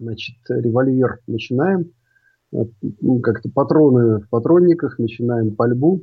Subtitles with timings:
[0.00, 1.92] Значит, револьвер начинаем.
[2.50, 6.02] Ну, как-то патроны в патронниках, начинаем пальбу.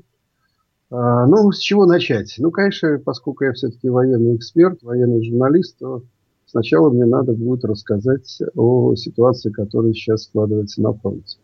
[0.91, 2.35] А, ну, с чего начать?
[2.38, 6.04] Ну, конечно, поскольку я все-таки военный эксперт, военный журналист, то
[6.45, 11.38] сначала мне надо будет рассказать о ситуации, которая сейчас складывается на фронте.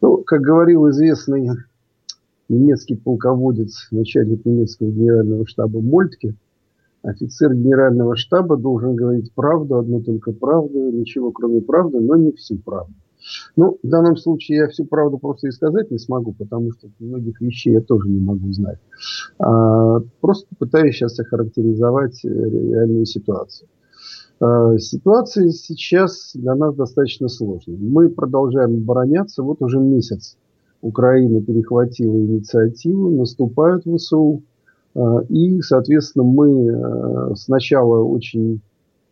[0.00, 1.50] Ну, как говорил известный
[2.48, 6.34] немецкий полководец, начальник немецкого генерального штаба Мольтке–
[7.02, 12.58] Офицер генерального штаба должен говорить правду, одну только правду, ничего кроме правды, но не всю
[12.58, 12.94] правду.
[13.56, 17.40] Ну, в данном случае я всю правду просто и сказать не смогу, потому что многих
[17.40, 18.78] вещей я тоже не могу знать.
[19.38, 23.68] А, просто пытаюсь сейчас охарактеризовать э, реальную ситуацию.
[24.40, 27.76] А, ситуация сейчас для нас достаточно сложная.
[27.76, 29.42] Мы продолжаем обороняться.
[29.42, 30.36] Вот уже месяц
[30.80, 34.42] Украина перехватила инициативу, наступают в ВСУ.
[34.94, 38.60] А, и, соответственно, мы э, сначала очень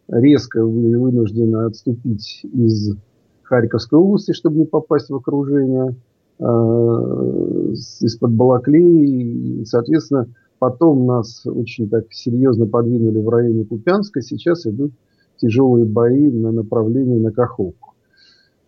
[0.09, 2.97] резко были вынуждены отступить из
[3.43, 5.97] Харьковской области, чтобы не попасть в окружение
[6.39, 9.61] а, из-под Балаклеи.
[9.61, 14.23] И, соответственно, потом нас очень так серьезно подвинули в районе Купянска.
[14.23, 14.93] Сейчас идут
[15.39, 17.93] тяжелые бои на направлении на Каховку.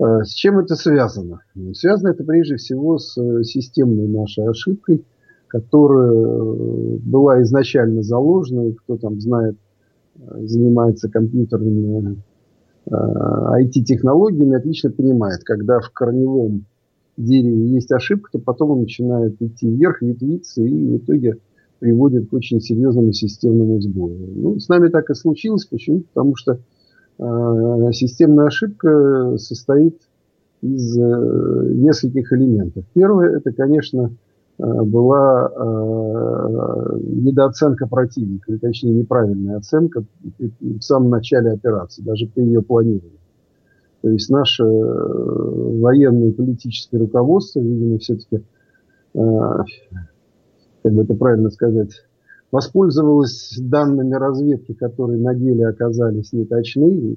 [0.00, 1.40] С чем это связано?
[1.72, 5.04] Связано это прежде всего с э, системной нашей ошибкой–
[5.48, 9.56] которая э, была изначально заложена, и кто там знает,
[10.16, 12.22] э, занимается компьютерными
[12.86, 16.66] IT-технологиями, э, отлично понимает, когда в корневом
[17.16, 21.38] дереве есть ошибка, то потом он начинает идти вверх, ветвиться и в итоге
[21.80, 24.18] приводит к очень серьезному системному сбою.
[24.34, 25.64] Ну, с нами так и случилось.
[25.64, 26.02] Почему?
[26.12, 26.60] Потому что
[27.18, 29.96] э, системная ошибка состоит
[30.60, 32.84] из э, нескольких элементов.
[32.94, 34.27] Первое, это, конечно, Э,
[34.58, 40.04] была э, недооценка противника, точнее неправильная оценка
[40.38, 43.18] в самом начале операции, даже при ее планировании.
[44.02, 48.42] То есть наше э, военное и политическое руководство, видимо, все-таки,
[49.14, 49.64] как
[50.92, 52.04] бы это правильно сказать,
[52.50, 57.16] воспользовалось данными разведки, которые на деле оказались неточны.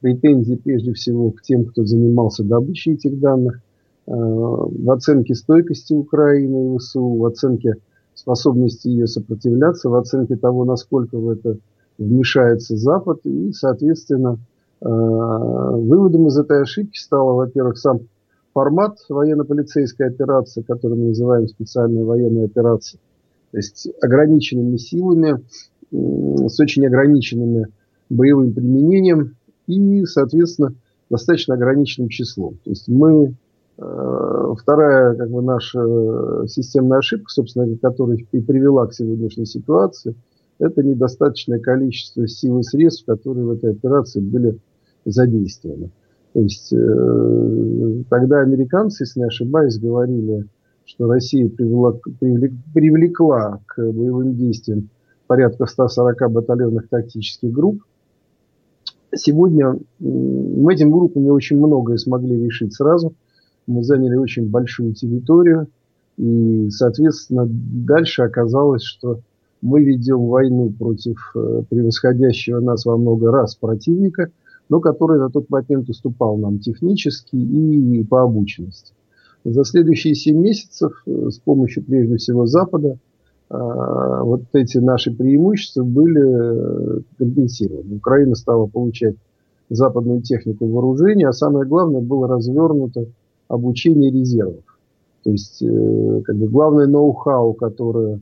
[0.00, 3.60] Претензии прежде всего к тем, кто занимался добычей этих данных.
[4.08, 7.74] Э, в оценке стойкости Украины и ВСУ, в оценке
[8.14, 11.58] способности ее сопротивляться, в оценке того, насколько в это
[11.98, 13.20] вмешается Запад.
[13.24, 14.38] И, соответственно,
[14.80, 18.00] э, выводом из этой ошибки стало, во-первых, сам
[18.54, 23.00] формат военно-полицейской операции, который мы называем специальной военной операцией.
[23.50, 25.42] То есть ограниченными силами,
[25.90, 27.66] с очень ограниченными
[28.08, 29.36] боевым применением
[29.66, 30.72] и, соответственно,
[31.10, 32.54] достаточно ограниченным числом.
[32.64, 33.34] То есть мы
[33.78, 40.16] вторая как бы, наша э, системная ошибка, собственно, которая и привела к сегодняшней ситуации,
[40.58, 44.58] это недостаточное количество сил и средств, которые в этой операции были
[45.04, 45.90] задействованы.
[46.32, 50.46] То есть э, тогда американцы, если не ошибаюсь, говорили,
[50.84, 51.92] что Россия привела,
[52.74, 54.88] привлекла к боевым действиям
[55.28, 57.84] порядка 140 батальонных тактических групп.
[59.14, 63.14] Сегодня мы этим группами очень многое смогли решить сразу–
[63.68, 65.68] мы заняли очень большую территорию,
[66.16, 69.20] и, соответственно, дальше оказалось, что
[69.60, 74.30] мы ведем войну против э, превосходящего нас во много раз противника,
[74.68, 78.92] но который на тот момент уступал нам технически и по обученности.
[79.44, 82.98] За следующие 7 месяцев э, с помощью, прежде всего, Запада,
[83.50, 87.96] э, вот эти наши преимущества были компенсированы.
[87.96, 89.16] Украина стала получать
[89.70, 93.06] западную технику вооружения, а самое главное было развернуто
[93.48, 94.64] обучение резервов.
[95.24, 98.20] То есть э, как бы главное ноу-хау, которое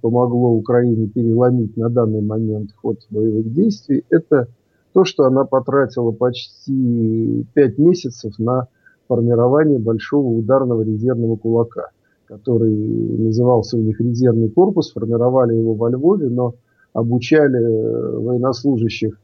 [0.00, 4.48] помогло Украине переломить на данный момент ход боевых действий, это
[4.92, 8.68] то, что она потратила почти пять месяцев на
[9.08, 11.90] формирование большого ударного резервного кулака,
[12.26, 16.54] который назывался у них резервный корпус, формировали его во Львове, но
[16.92, 19.18] обучали э, военнослужащих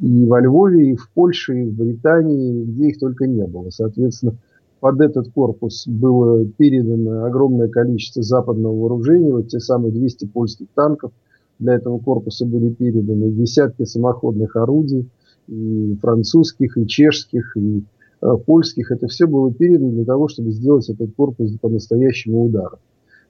[0.00, 3.70] и во Львове, и в Польше, и в Британии, где их только не было.
[3.70, 4.34] Соответственно,
[4.80, 11.12] под этот корпус было передано огромное количество западного вооружения, вот те самые 200 польских танков
[11.58, 15.08] для этого корпуса были переданы, десятки самоходных орудий,
[15.48, 17.82] и французских, и чешских, и
[18.20, 18.90] э, польских.
[18.90, 22.78] Это все было передано для того, чтобы сделать этот корпус по-настоящему ударом.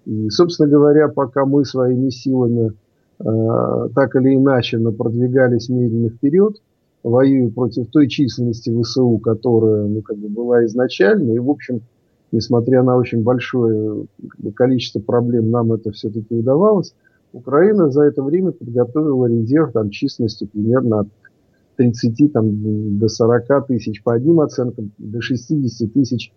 [0.06, 2.72] И, собственно говоря, пока мы своими силами
[3.20, 6.56] э, так или иначе продвигались медленно вперед,
[7.10, 11.82] воюя против той численности ВСУ, которая ну, как бы была изначально, и, в общем,
[12.32, 16.94] несмотря на очень большое как бы, количество проблем, нам это все-таки удавалось,
[17.32, 21.08] Украина за это время подготовила резерв там, численностью примерно от
[21.76, 26.32] 30 там, до 40 тысяч по одним оценкам, до 60 тысяч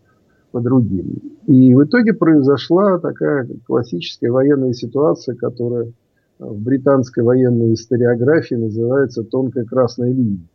[0.52, 1.16] по другим.
[1.48, 5.92] И в итоге произошла такая классическая военная ситуация, которая
[6.38, 10.46] в британской военной историографии называется «тонкая красная линия».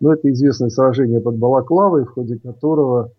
[0.00, 3.10] Но это известное сражение под Балаклавой, в ходе которого,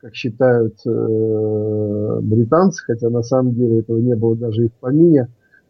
[0.00, 5.28] как считают э, британцы, хотя на самом деле этого не было даже и в помине,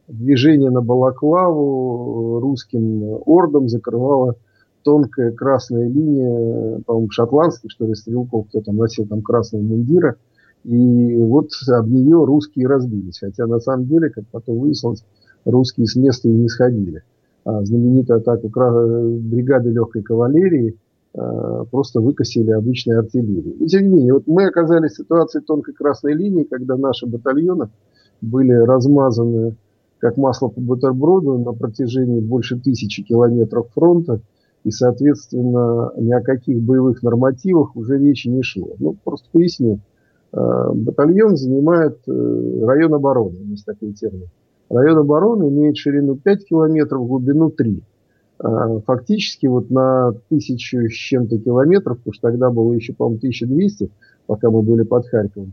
[0.09, 4.37] движение на Балаклаву русским ордом закрывало
[4.83, 10.17] тонкая красная линия, по-моему, шотландских, что ли, стрелков, кто там носил там красные мундиры.
[10.65, 13.19] И вот об нее русские разбились.
[13.19, 15.05] Хотя на самом деле, как потом выяснилось,
[15.45, 17.03] русские с места и не сходили.
[17.45, 20.77] А знаменитую атаку бригады легкой кавалерии
[21.15, 23.57] а, просто выкосили обычной артиллерией.
[23.65, 27.69] И тем не менее, вот мы оказались в ситуации тонкой красной линии, когда наши батальоны
[28.21, 29.57] были размазаны
[29.99, 34.21] как масло по бутерброду на протяжении больше тысячи километров фронта–
[34.65, 38.75] и, соответственно, ни о каких боевых нормативах уже речи не шло.
[38.79, 39.81] Ну, просто поясню.
[40.33, 44.29] Э, батальон занимает э, район обороны, есть такой термин.
[44.71, 47.83] Район обороны имеет ширину 5 километров, глубину 3.
[48.43, 53.91] Э, фактически вот на тысячу с чем-то километров, потому что тогда было еще, по-моему, 1200,
[54.27, 55.53] пока мы были под Харьковом,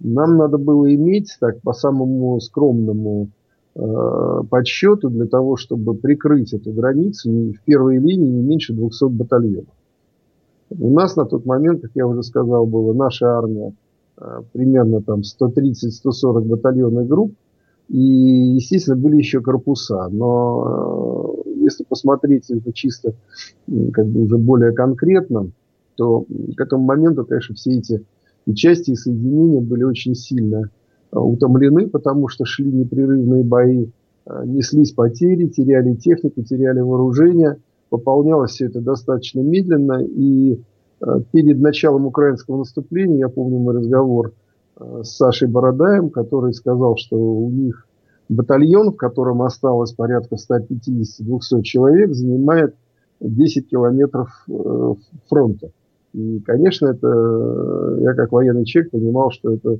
[0.00, 3.28] нам надо было иметь, так, по самому скромному
[3.74, 9.72] Э, подсчету для того, чтобы прикрыть эту границу в первой линии не меньше 200 батальонов.
[10.68, 13.72] У нас на тот момент, как я уже сказал, была наша армия
[14.18, 17.32] э, примерно там 130-140 батальонных групп,
[17.88, 20.08] и, естественно, были еще корпуса.
[20.10, 23.14] Но э, если посмотреть это чисто
[23.92, 25.50] как бы уже более конкретно,
[25.96, 26.24] то
[26.56, 28.04] к этому моменту, конечно, все эти
[28.54, 30.70] части и соединения были очень сильно
[31.12, 33.86] Э, утомлены, потому что шли непрерывные бои,
[34.26, 37.58] э, неслись потери, теряли технику, теряли вооружение.
[37.90, 40.02] Пополнялось все это достаточно медленно.
[40.02, 40.58] И
[41.32, 44.32] перед началом украинского наступления, я помню мой разговор
[45.02, 47.86] с Сашей Бородаем, который сказал, что у них
[48.28, 52.74] батальон, в котором осталось порядка 150-200 человек, занимает
[53.20, 54.46] 10 километров
[55.28, 55.70] фронта.
[56.12, 59.78] И, конечно, это я как военный человек понимал, что это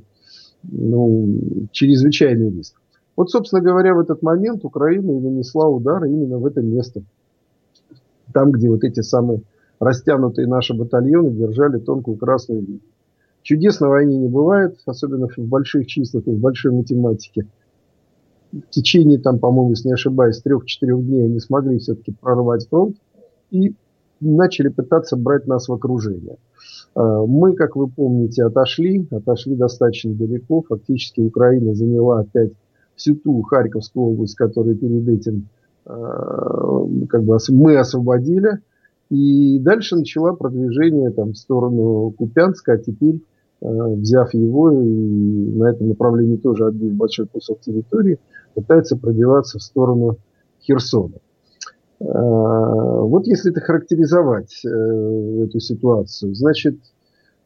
[0.63, 2.75] ну, чрезвычайный риск.
[3.15, 7.03] Вот, собственно говоря, в этот момент Украина и нанесла удар именно в это место.
[8.33, 9.41] Там, где вот эти самые
[9.79, 12.81] растянутые наши батальоны держали тонкую красную линию.
[13.43, 17.45] Чудес на войне не бывает, особенно в больших числах и в большой математике.
[18.51, 22.97] В течение, там, по-моему, если не ошибаюсь, трех-четырех дней они смогли все-таки прорвать фронт
[23.51, 23.75] и
[24.21, 26.37] начали пытаться брать нас в окружение.
[26.95, 30.63] А, мы, как вы помните, отошли, отошли достаточно далеко.
[30.67, 32.51] Фактически Украина заняла опять
[32.95, 35.47] всю ту Харьковскую область, которую перед этим
[35.85, 38.59] а, как бы мы освободили.
[39.09, 43.21] И дальше начала продвижение там, в сторону Купянска, а теперь,
[43.63, 48.19] взяв его и на этом направлении тоже отбив большой кусок территории,
[48.53, 50.17] пытается пробиваться в сторону
[50.61, 51.15] Херсона.
[51.99, 56.75] Вот если это характеризовать э, эту ситуацию, значит,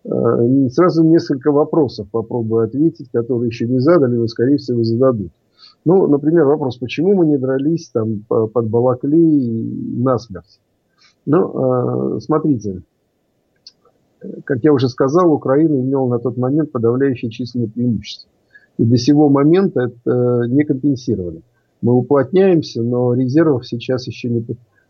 [0.04, 5.32] э, сразу несколько вопросов попробую ответить, которые еще не задали, но, скорее всего, зададут.
[5.86, 10.60] Ну, например, вопрос, почему мы не дрались там под Балакли насмерть?
[11.28, 12.82] Ну, смотрите,
[14.46, 18.30] как я уже сказал, Украина имела на тот момент подавляющее численное преимущество.
[18.78, 21.42] И до сего момента это не компенсировали
[21.82, 24.46] мы уплотняемся, но резервов сейчас еще не,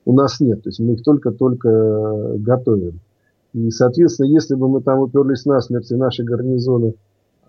[0.05, 0.63] у нас нет.
[0.63, 2.99] То есть мы их только-только э, готовим.
[3.53, 6.93] И, соответственно, если бы мы там уперлись насмерть, и наши гарнизоны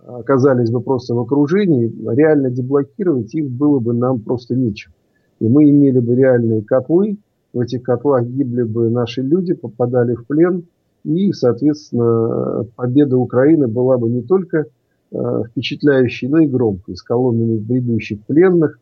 [0.06, 4.92] оказались бы просто в окружении, реально деблокировать их было бы нам просто нечем.
[5.40, 7.18] И мы имели бы реальные котлы,
[7.52, 10.64] в этих котлах гибли бы наши люди, попадали в плен,
[11.09, 14.67] и, соответственно, победа Украины была бы не только
[15.11, 18.79] э, впечатляющей, но и громкой, с колоннами бредущих пленных,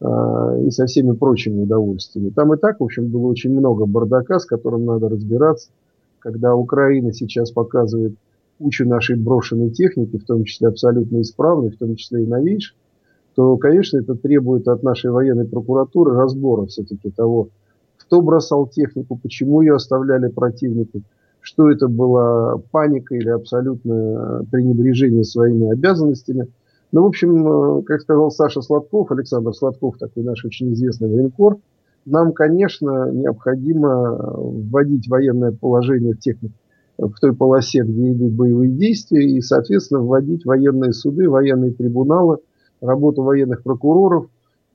[0.00, 2.30] а, и со всеми прочими удовольствиями.
[2.30, 5.70] Там и так, в общем, было очень много бардака, с которым надо разбираться.
[6.20, 8.14] Когда Украина сейчас показывает
[8.58, 12.76] кучу нашей брошенной техники, в том числе абсолютно исправной, в том числе и новейшей,
[13.34, 17.48] то, конечно, это требует от нашей военной прокуратуры разбора все-таки того,
[17.96, 21.02] кто бросал технику, почему ее оставляли противнику,
[21.48, 26.48] что это была паника или абсолютное пренебрежение своими обязанностями.
[26.92, 31.56] Ну, в общем, как сказал Саша Сладков, Александр Сладков, такой наш очень известный военкор,
[32.04, 36.36] нам, конечно, необходимо вводить военное положение в, тех,
[36.98, 42.38] в той полосе, где идут боевые действия, и, соответственно, вводить военные суды, военные трибуналы,
[42.82, 44.26] работу военных прокуроров.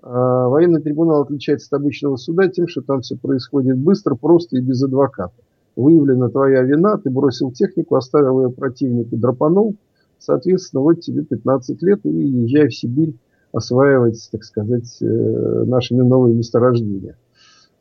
[0.01, 4.83] Военный трибунал отличается от обычного суда тем, что там все происходит быстро, просто и без
[4.83, 5.33] адвоката.
[5.75, 9.75] Выявлена твоя вина, ты бросил технику, оставил ее противнику, драпанул.
[10.19, 13.15] Соответственно, вот тебе 15 лет и езжай в Сибирь
[13.51, 17.17] осваивать, так сказать, э, наши новые месторождения.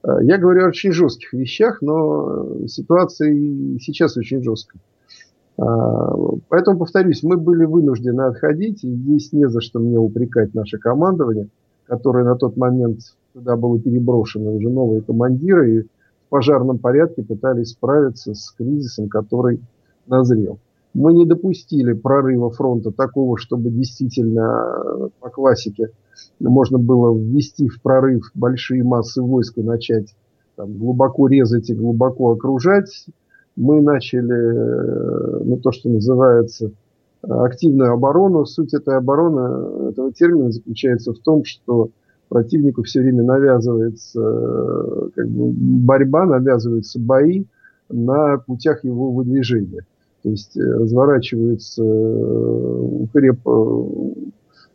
[0.05, 3.33] Э, я говорю о очень жестких вещах, но ситуация
[3.79, 4.81] сейчас очень жесткая.
[5.59, 6.15] А,
[6.49, 11.49] поэтому, повторюсь, мы были вынуждены отходить, и здесь не за что мне упрекать наше командование,
[11.87, 13.01] которое на тот момент
[13.33, 15.87] туда было переброшено уже новые командиры, и
[16.33, 19.61] пожарном порядке пытались справиться с кризисом, который
[20.07, 20.59] назрел.
[20.95, 25.91] Мы не допустили прорыва фронта такого, чтобы действительно по классике
[26.41, 30.17] можно было ввести в прорыв большие массы войск и начать
[30.57, 33.05] там, глубоко резать и глубоко окружать.
[33.57, 36.71] Мы начали э, ну, то, что называется
[37.21, 38.47] активную оборону.
[38.47, 41.91] Суть этой обороны, этого термина заключается в том, что
[42.33, 47.45] противнику все время навязывается э, как бы, борьба, навязываются бои
[47.91, 49.85] на путях его выдвижения.
[50.23, 53.47] То есть э, разворачиваются укреп,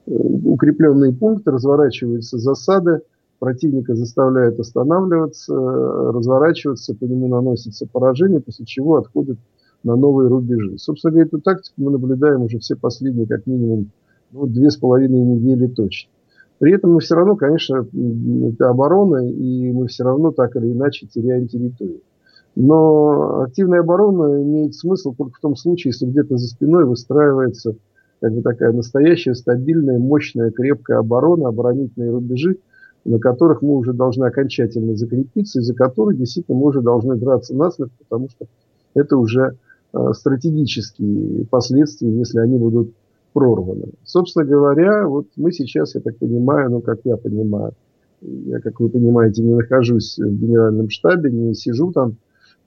[0.06, 3.02] укрепленные пункты, разворачиваются засады,
[3.40, 9.40] противника заставляют останавливаться, разворачиваться, по нему наносится поражение, после чего отходят
[9.84, 10.78] на новые рубежи.
[10.78, 13.90] Собственно говоря, эту тактику мы наблюдаем уже все последние, как минимум,
[14.32, 16.12] ну, две с половиной недели точно.
[16.60, 17.86] При этом мы все равно, конечно,
[18.50, 22.02] это оборона, и мы все равно так или иначе теряем территорию.
[22.56, 27.76] Но активная оборона имеет смысл только в том случае, если где-то за спиной выстраивается
[28.20, 32.58] как бы такая настоящая, стабильная, мощная, крепкая оборона, оборонительные рубежи,
[33.06, 37.56] на которых мы уже должны окончательно закрепиться, и за которые действительно мы уже должны драться
[37.56, 38.48] насмерть, потому что
[38.96, 39.56] это уже
[39.94, 42.92] э, стратегические последствия, если они будут
[43.38, 43.92] прорваны.
[44.04, 47.74] Собственно говоря, вот мы сейчас, я так понимаю, ну, как я понимаю,
[48.22, 52.16] я, как вы понимаете, не нахожусь в генеральном штабе, не сижу там,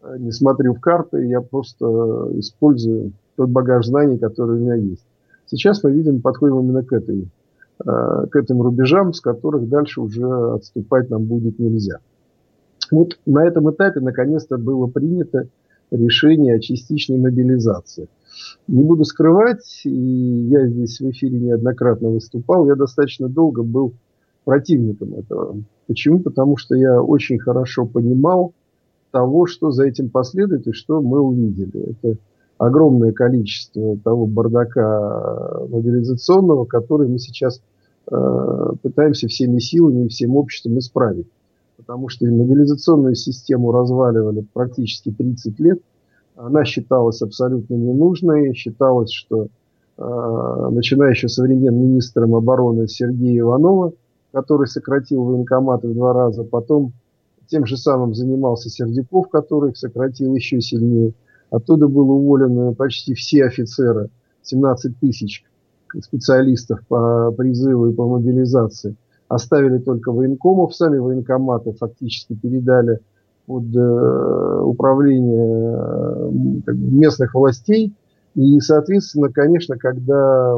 [0.03, 1.87] э, не смотрю в карты, я просто
[2.35, 5.05] использую тот багаж знаний, который у меня есть.
[5.47, 7.27] Сейчас мы видим, подходим именно к, этой,
[7.85, 10.25] э, к этим рубежам, с которых дальше уже
[10.55, 11.99] отступать нам будет нельзя.
[12.93, 15.49] Вот на этом этапе наконец-то было принято
[15.91, 18.07] решение о частичной мобилизации.
[18.69, 23.95] Не буду скрывать, и я здесь в эфире неоднократно выступал, я достаточно долго был
[24.45, 25.57] противником этого.
[25.87, 26.21] Почему?
[26.21, 28.53] Потому что я очень хорошо понимал
[29.11, 31.97] того, что за этим последует и что мы увидели.
[32.03, 32.19] Это
[32.59, 37.61] огромное количество того бардака мобилизационного, который мы сейчас
[38.11, 41.27] э, пытаемся всеми силами и всем обществом исправить.
[41.77, 45.81] Потому что мобилизационную систему разваливали практически 30 лет.
[46.45, 48.55] Она считалась абсолютно ненужной.
[48.55, 49.49] Считалось, что
[49.99, 53.93] э, начиная еще со времен министром обороны Сергея Иванова,
[54.33, 56.93] который сократил военкоматы в два раза, потом
[57.47, 61.13] тем же самым занимался Сердюков, который их сократил еще сильнее–
[61.51, 64.09] Оттуда было уволено почти все офицеры,
[64.43, 65.45] 17 тысяч
[66.01, 68.95] специалистов по призыву и по мобилизации.
[69.29, 73.01] Оставили только военкомов, сами военкоматы фактически передали
[73.51, 77.93] под э, управление э, местных властей.
[78.37, 80.55] И, соответственно, конечно, когда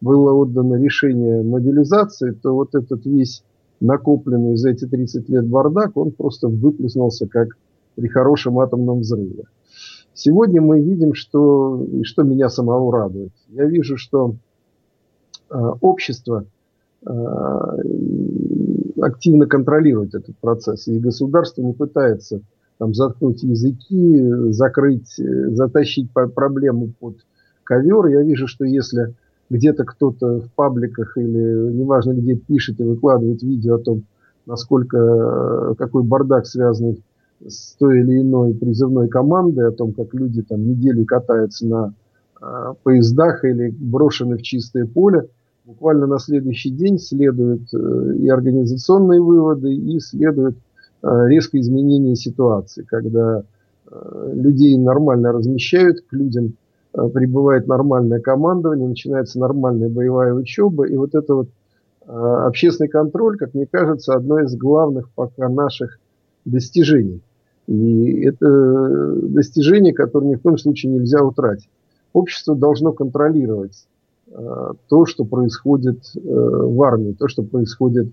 [0.00, 3.42] было отдано решение мобилизации, то вот этот весь
[3.80, 7.48] накопленный за эти 30 лет бардак, он просто выплеснулся как
[7.96, 9.46] при хорошем атомном взрыве.
[10.14, 13.32] Сегодня мы видим, что, и что меня самого радует.
[13.48, 14.36] Я вижу, что
[15.50, 16.44] э, общество
[17.04, 17.10] э,
[19.00, 22.40] активно контролирует этот процесс, и государство не пытается
[22.78, 27.16] там, заткнуть языки, закрыть, затащить проблему под
[27.64, 28.06] ковер.
[28.06, 29.14] Я вижу, что если
[29.50, 34.02] где-то кто-то в пабликах или неважно где пишет и выкладывает видео о том,
[34.44, 37.02] насколько какой бардак связанный
[37.46, 41.94] с той или иной призывной командой, о том, как люди там неделю катаются на
[42.40, 45.28] э, поездах или брошены в чистое поле,
[45.66, 50.56] буквально на следующий день следуют э, и организационные выводы, и следует
[51.02, 53.42] э, резкое изменение ситуации, когда
[53.90, 56.54] э, людей нормально размещают, к людям
[57.12, 61.48] прибывает нормальное командование, начинается нормальная боевая учеба, и вот это вот
[62.06, 65.98] общественный контроль, как мне кажется, одно из главных пока наших
[66.46, 67.20] достижений.
[67.66, 71.68] И это достижение, которое ни в коем случае нельзя утратить.
[72.14, 73.86] Общество должно контролировать
[74.88, 78.08] то, что происходит э, в армии, то, что происходит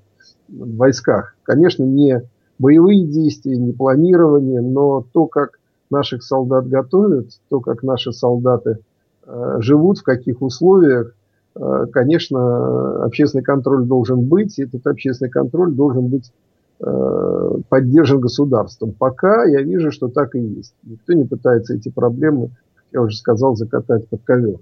[0.48, 1.36] в войсках.
[1.44, 2.22] Конечно, не
[2.60, 8.80] боевые действия, не планирование, но то, как наших солдат готовят, то, как наши солдаты
[9.26, 11.16] э, живут, в каких условиях,
[11.56, 16.32] э, конечно, общественный контроль должен быть, и этот общественный контроль должен быть
[16.80, 18.94] э, поддержан государством.
[18.98, 20.74] Пока я вижу, что так и есть.
[20.84, 24.60] Никто не пытается эти проблемы, как я уже сказал, закатать под ковер.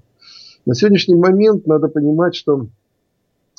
[0.66, 2.68] На сегодняшний момент надо понимать, что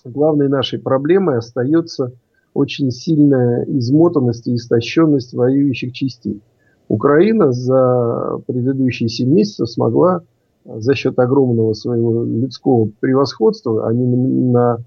[0.05, 2.13] главной нашей проблемой остается
[2.55, 6.41] очень сильная измотанность и истощенность воюющих частей.
[6.89, 10.23] Украина за предыдущие 7 месяцев смогла
[10.65, 14.79] за счет огромного своего людского превосходства, они на,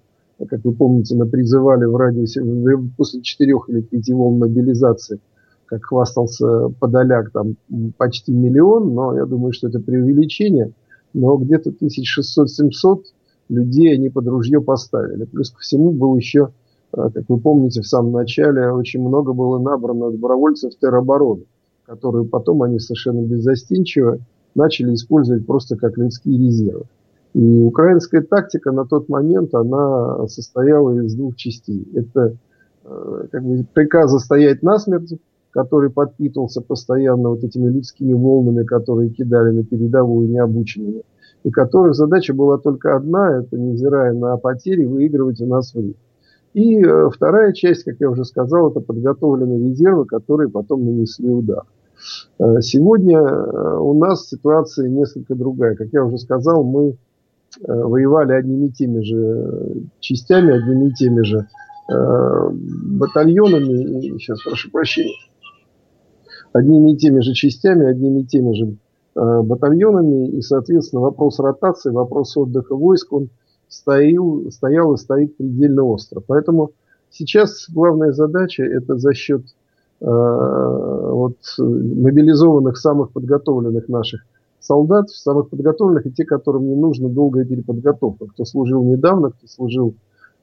[0.48, 2.42] как вы помните, на призывали в радиусе
[2.96, 5.20] после четырех или пяти волн мобилизации,
[5.66, 7.56] как хвастался Подоляк, там
[7.98, 10.72] почти миллион, но я думаю, что это преувеличение,
[11.16, 13.04] но где-то 1600-700
[13.50, 15.26] людей они под ружье поставили.
[15.26, 16.50] Плюс ко всему был еще
[16.96, 21.44] а, как вы помните, в самом начале очень много было набрано добровольцев теробороны,
[21.86, 24.20] которые потом они совершенно беззастенчиво
[24.56, 26.86] начали использовать просто как людские резервы.
[27.34, 31.86] И украинская тактика на тот момент, она состояла из двух частей.
[31.94, 32.38] Это
[32.86, 35.20] э, как бы, приказа стоять насмерть,
[35.56, 41.04] который подпитывался постоянно вот этими людскими волнами, которые кидали на передовую необученными,
[41.46, 45.94] и которых задача была только одна, это, невзирая на потери, выигрывать у нас время.
[46.54, 51.64] И э, вторая часть, как я уже сказал, это подготовленные резервы, которые потом нанесли удар.
[52.38, 55.76] Э, сегодня э, у нас ситуация несколько другая.
[55.76, 56.98] Как я уже сказал, мы
[57.66, 61.48] воевали одними и теми же частями, одними и теми же
[61.88, 65.14] батальонами, сейчас прошу прощения,
[66.56, 68.76] одними и теми же частями, одними и теми же
[69.16, 73.30] батальонами, и, соответственно, вопрос ротации, вопрос отдыха войск, он
[73.70, 76.22] стоял, стоял и стоит предельно остро.
[76.26, 76.72] Поэтому
[77.12, 79.42] сейчас главная задача это за счет
[80.02, 84.26] э, вот, мобилизованных, самых подготовленных наших
[84.60, 88.28] солдат, самых подготовленных и те, которым не нужно долгая переподготовка.
[88.28, 89.94] Кто служил недавно, кто служил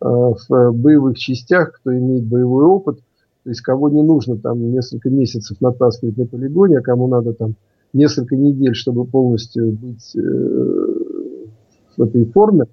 [0.00, 3.00] э, в боевых частях, кто имеет боевой опыт,
[3.44, 7.54] то есть кого не нужно там несколько месяцев натаскивать на полигоне, а кому надо там
[7.92, 10.20] несколько недель, чтобы полностью быть э,
[11.96, 12.66] в этой форме,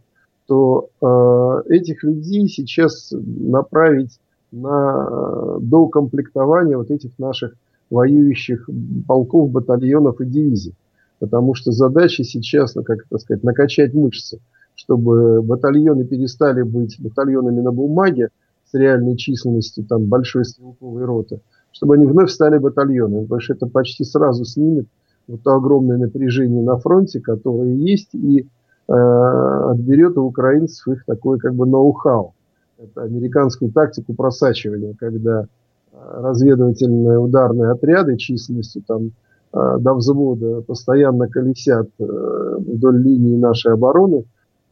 [0.46, 4.20] что э, этих людей сейчас направить
[4.52, 7.54] на доукомплектование вот этих наших
[7.90, 8.70] воюющих
[9.08, 10.76] полков, батальонов и дивизий.
[11.20, 14.40] Потому что задача сейчас, ну, как это сказать, накачать мышцы,
[14.76, 18.30] чтобы батальоны перестали быть батальонами на бумаге
[18.72, 23.68] с реальной численностью там, большой стрелковой роты, чтобы они вновь стали батальонами, потому что это
[23.68, 24.88] почти сразу снимет
[25.28, 28.48] вот то огромное напряжение на фронте, которое есть, и
[28.90, 32.34] Э, отберет у украинцев их такой как бы ноу-хау.
[32.80, 39.12] Это американскую тактику просачивания, когда э, разведывательные ударные отряды численностью там
[39.54, 44.24] э, до взвода постоянно колесят вдоль линии нашей обороны,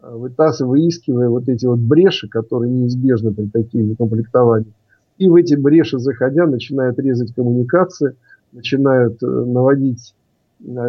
[0.02, 4.74] вытаскивая, выискивая вот эти вот бреши, которые неизбежны при таких комплектованиях.
[5.18, 8.16] И в эти бреши заходя начинают резать коммуникации,
[8.52, 10.14] начинают наводить
[10.66, 10.80] Э,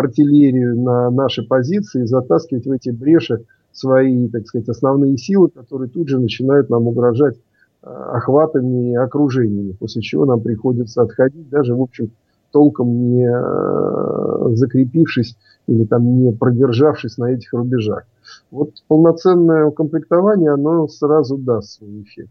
[0.00, 6.08] артиллерию на наши позиции, затаскивать в эти бреши свои, так сказать, основные силы, которые тут
[6.08, 7.36] же начинают нам угрожать
[7.82, 12.10] э, охватами и окружениями, после чего нам приходится отходить, даже, в общем,
[12.52, 18.04] толком не э, закрепившись или там не продержавшись на этих рубежах.
[18.54, 22.30] Вот полноценное укомплектование, оно сразу даст свой эффект.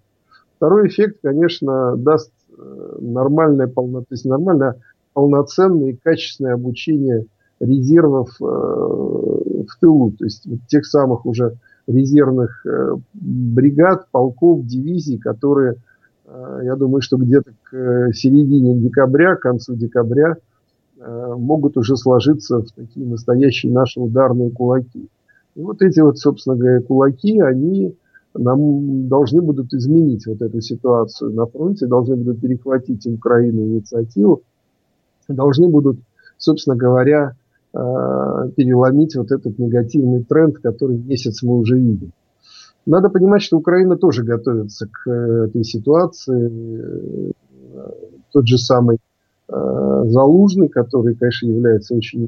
[0.56, 2.32] Второй эффект, конечно, даст
[2.98, 4.78] нормальное, полно, то есть нормальное
[5.12, 7.26] полноценное и качественное обучение
[7.60, 11.58] резервов э, в тылу, то есть вот тех самых уже
[11.88, 15.76] резервных э, бригад, полков, дивизий, которые,
[16.26, 20.38] э, я думаю, что где-то к э, середине декабря, к концу декабря
[21.00, 25.10] э, могут уже сложиться в такие настоящие наши ударные кулаки.
[25.56, 27.96] И вот эти вот, собственно говоря, кулаки, они
[28.36, 34.42] нам должны будут изменить вот эту ситуацию на фронте, должны будут перехватить Украину инициативу,
[35.28, 36.00] должны будут,
[36.38, 37.36] собственно говоря,
[37.74, 42.12] э, переломить вот этот негативный тренд, который месяц мы уже видим.
[42.86, 47.34] Надо понимать, что Украина тоже готовится к э, этой ситуации.
[48.32, 48.98] Тот же самый
[49.48, 52.28] э, Залужный, который, конечно, является очень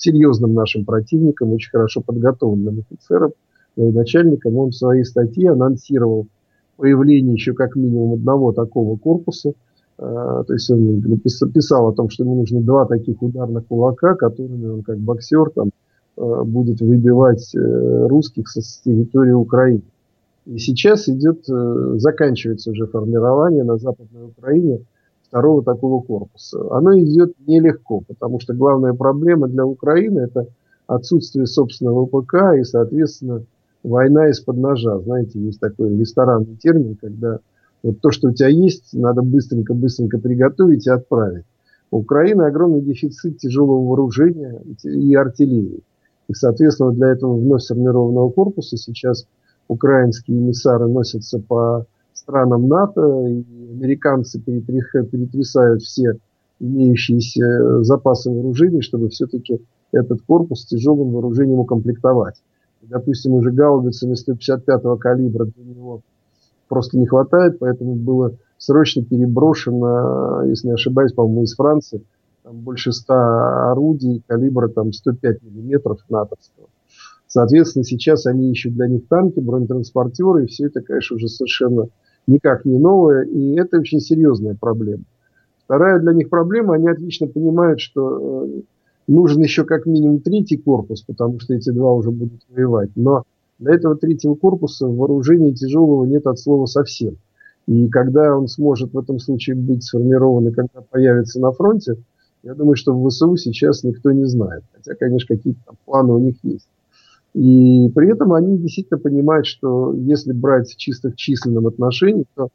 [0.00, 3.32] серьезным нашим противником, очень хорошо подготовленным офицером,
[3.76, 6.26] начальником, он в своей статье анонсировал
[6.76, 9.52] появление еще как минимум одного такого корпуса–
[10.00, 11.02] то есть он
[11.52, 15.70] писал о том, что ему нужно два таких ударных кулака, которыми он как боксер там
[16.16, 19.82] будет выбивать русских с территории Украины.
[20.46, 24.80] И сейчас идет, заканчивается уже формирование на Западной Украине
[25.30, 26.60] второго такого корпуса.
[26.70, 30.48] Оно идет нелегко, потому что главная проблема для Украины– это
[30.88, 33.44] отсутствие собственного ВПК и, соответственно,
[33.84, 34.98] война из-под ножа.
[34.98, 37.38] Знаете, есть такой ресторанный термин, когда
[37.84, 41.44] вот то, что у тебя есть, надо быстренько-быстренько приготовить и отправить.
[41.92, 45.80] У Украины огромный дефицит тяжелого вооружения и артиллерии.
[46.28, 49.26] И, соответственно, для этого вновь сформированного корпуса сейчас
[49.68, 51.86] украинские эмиссары носятся по
[52.20, 56.16] странам НАТО, и американцы перетрясают все
[56.60, 59.60] имеющиеся запасы вооружений, чтобы все-таки
[59.92, 62.36] этот корпус тяжелым вооружением укомплектовать.
[62.82, 66.00] Допустим, уже гаубицами 155-го калибра для него
[66.68, 72.02] просто не хватает, поэтому было срочно переброшено, если не ошибаюсь, по-моему, из Франции,
[72.42, 73.14] там больше 100
[73.70, 76.68] орудий калибра там 105 миллиметров натовского.
[77.26, 81.88] Соответственно, сейчас они ищут для них танки, бронетранспортеры, и все это, конечно, уже совершенно
[82.30, 85.04] никак не новое, и это очень серьезная проблема.
[85.64, 88.60] Вторая для них проблема, они отлично понимают, что э,
[89.06, 92.90] нужен еще как минимум третий корпус, потому что эти два уже будут воевать.
[92.96, 93.24] Но
[93.58, 97.16] для этого третьего корпуса вооружения тяжелого нет от слова совсем.
[97.66, 101.96] И когда он сможет в этом случае быть сформирован и когда появится на фронте,
[102.42, 104.64] я думаю, что в ВСУ сейчас никто не знает.
[104.72, 106.66] Хотя, конечно, какие-то планы у них есть.
[107.34, 112.48] И при этом они действительно понимают, что если брать чисто в численном отношении, то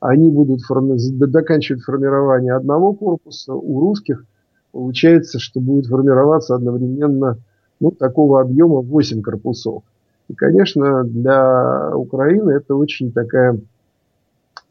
[0.00, 0.96] они будут форми...
[0.98, 4.24] доканчивать формирование одного корпуса, у русских
[4.72, 7.38] получается, что будет формироваться одновременно
[7.80, 9.82] ну, такого объема 8 корпусов.
[10.28, 13.58] И, конечно, для Украины это очень такая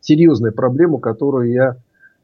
[0.02, 1.78] серьезная проблема, которую я,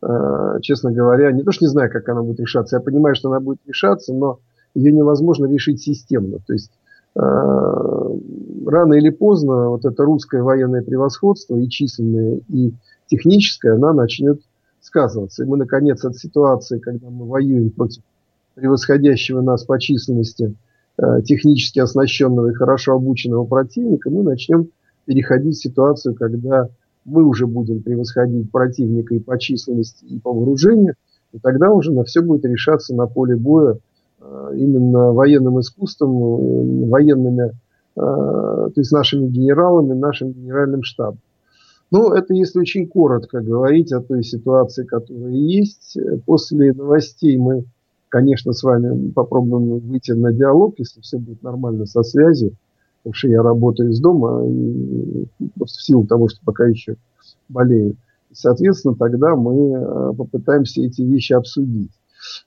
[0.04, 3.30] э, честно говоря, не то что не знаю, как она будет решаться, я понимаю, что
[3.30, 4.40] она будет решаться, но
[4.76, 6.38] ее невозможно решить системно.
[6.46, 6.72] То есть
[7.16, 12.74] рано или поздно вот это русское военное превосходство и численное, и
[13.08, 14.42] техническое, она начнет
[14.82, 15.44] сказываться.
[15.44, 18.02] И мы, наконец, от ситуации, когда мы воюем против
[18.56, 20.56] превосходящего нас по численности
[20.98, 24.70] э, технически оснащенного и хорошо обученного противника, мы начнем
[25.06, 26.70] переходить в ситуацию, когда
[27.06, 30.96] мы уже будем превосходить противника и по численности, и по вооружению,
[31.32, 33.93] и тогда уже на все будет решаться на поле боя Э,
[34.56, 37.52] именно военным искусством, э, военными, э,
[37.96, 41.20] то есть нашими генералами, нашим генеральным штабом.
[41.92, 45.98] Ну, это если очень коротко говорить о той ситуации, которая есть.
[46.26, 47.66] После новостей мы,
[48.10, 52.54] конечно, с вами попробуем выйти на диалог, если все будет нормально со связью,
[53.04, 56.96] потому что я работаю из дома, в силу того, что пока еще
[57.48, 57.96] болею.
[58.32, 61.92] Соответственно, тогда мы попытаемся эти вещи обсудить.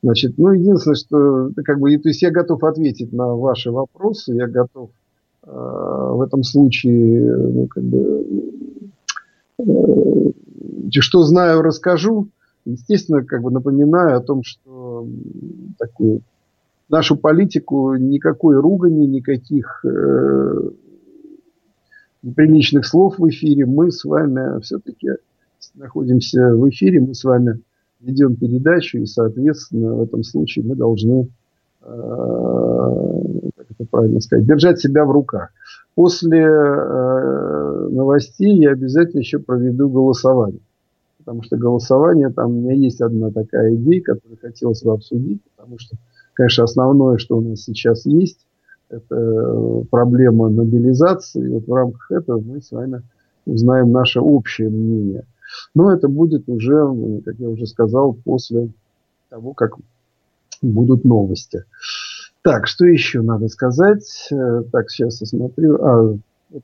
[0.02, 4.46] Значит, ну, единственное, что, как бы, то есть я готов ответить на ваши вопросы, я
[4.46, 4.90] готов
[5.42, 8.26] э, в этом случае, ну, как бы,
[9.58, 12.28] э, что знаю, расскажу.
[12.64, 15.06] Естественно, как бы напоминаю о том, что
[15.78, 16.22] такую
[16.88, 20.70] нашу политику никакой ругани, никаких э,
[22.22, 23.66] неприличных слов в эфире.
[23.66, 25.10] Мы с вами все-таки
[25.74, 27.60] находимся в эфире, мы с вами
[28.00, 31.28] ведем передачу, и, соответственно, в этом случае мы должны,
[31.82, 35.50] э, как это правильно сказать, держать себя в руках.
[35.94, 40.60] После э, новостей я обязательно еще проведу голосование.
[41.18, 45.78] Потому что голосование, там у меня есть одна такая идея, которую хотелось бы обсудить, потому
[45.78, 45.96] что,
[46.34, 48.38] конечно, основное, что у нас сейчас есть,
[48.88, 51.44] это проблема мобилизации.
[51.44, 53.02] И вот в рамках этого мы с вами
[53.44, 55.24] узнаем наше общее мнение–
[55.74, 56.76] но это будет уже,
[57.24, 58.70] как я уже сказал, после
[59.28, 59.76] того, как
[60.62, 61.64] будут новости.
[62.42, 64.28] Так, что еще надо сказать?
[64.30, 65.84] Э, так, сейчас я смотрю.
[65.84, 66.16] А,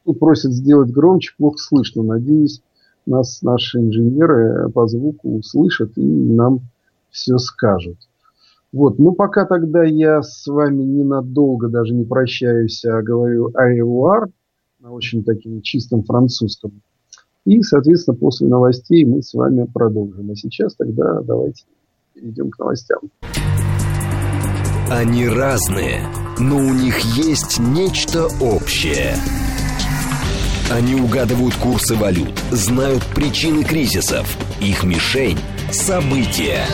[0.04, 2.02] тут просят сделать громче, плохо слышно.
[2.02, 2.62] Надеюсь,
[3.06, 6.60] нас наши инженеры по звуку услышат и нам
[7.10, 7.98] все скажут.
[8.72, 14.30] Вот, ну пока тогда я с вами ненадолго даже не прощаюсь, а говорю «Айвуар»
[14.80, 16.80] на очень таким чистом французском.
[17.44, 20.31] И, соответственно, после новостей мы с вами продолжим.
[20.31, 21.64] А сейчас тогда давайте
[22.14, 23.00] перейдем к новостям.
[24.90, 26.07] Они разные,
[26.38, 29.16] но у них есть нечто общее.
[30.70, 34.26] Они угадывают курсы валют, знают причины кризисов.
[34.61, 35.38] Их мишень–
[35.70, 36.64] события.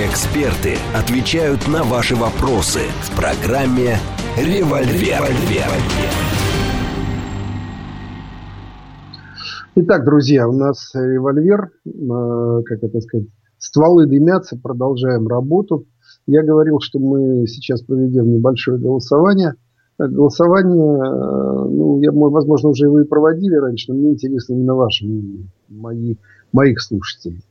[0.00, 3.98] Эксперты отвечают на ваши вопросы в программе
[4.36, 5.22] «Револьвер».
[5.22, 6.39] «Револьвер».
[9.82, 15.86] Итак, друзья, у нас револьвер, э, как это сказать, стволы дымятся, продолжаем работу.
[16.26, 19.54] Я говорил, что мы сейчас проведем небольшое голосование.
[19.98, 25.06] Голосование, э, ну, я, возможно, уже вы и проводили раньше, но мне интересно именно ваше
[25.06, 26.16] мнение, мои,
[26.52, 27.42] моих слушателей.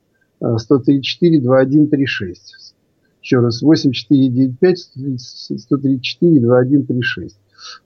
[0.58, 2.74] 134 2136.
[3.22, 4.78] Еще раз, 8495
[5.58, 7.36] 134 2136.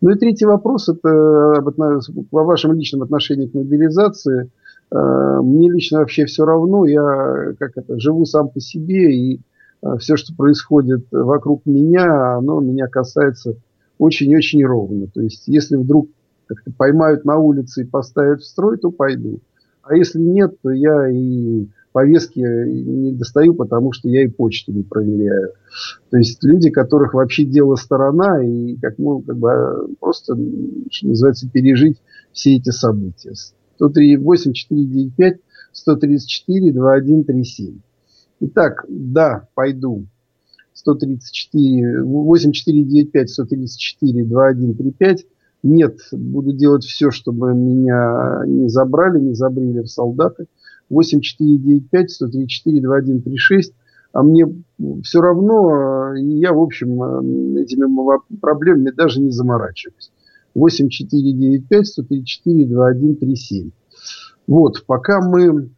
[0.00, 4.50] Ну и третий вопрос, это об, о вашем личном отношении к мобилизации–
[4.90, 9.40] мне лично вообще все равно, я как это, живу сам по себе, и
[9.82, 13.56] э, все, что происходит вокруг меня, оно меня касается
[13.98, 15.06] очень-очень ровно.
[15.08, 16.08] То есть, если вдруг
[16.76, 19.40] поймают на улице и поставят в строй, то пойду.
[19.82, 24.82] А если нет, то я и повестки не достаю, потому что я и почту не
[24.82, 25.52] проверяю.
[26.10, 30.36] То есть люди, которых вообще дело сторона, и как, ну, как бы просто,
[30.90, 33.32] что называется, пережить все эти события.
[33.76, 35.40] 103 8 495
[35.72, 37.80] 134 2137.
[38.40, 40.06] Итак, да, пойду.
[40.74, 45.26] 134 8495 134 2135.
[45.62, 50.46] Нет, буду делать все, чтобы меня не забрали, не забрили в солдаты.
[50.90, 53.72] 8495 134 2136.
[54.12, 54.46] А мне
[55.02, 57.02] все равно, я, в общем,
[57.58, 57.86] этими
[58.40, 60.10] проблемами даже не заморачиваюсь.
[60.56, 63.70] 8495 134 2137.
[64.46, 65.70] Вот, пока мы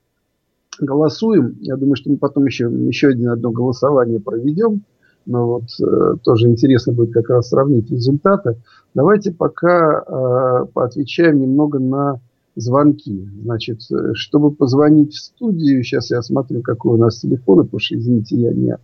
[0.79, 4.83] голосуем, я думаю, что мы потом еще, еще один одно голосование проведем,
[5.27, 8.57] но вот э, тоже интересно будет как раз сравнить результаты.
[8.95, 12.21] Давайте пока э, поотвечаем немного на
[12.57, 13.29] звонки.
[13.43, 17.97] Значит, э, чтобы позвонить в студию, сейчас я смотрю, какой у нас телефон, потому что,
[17.97, 18.77] извините, я не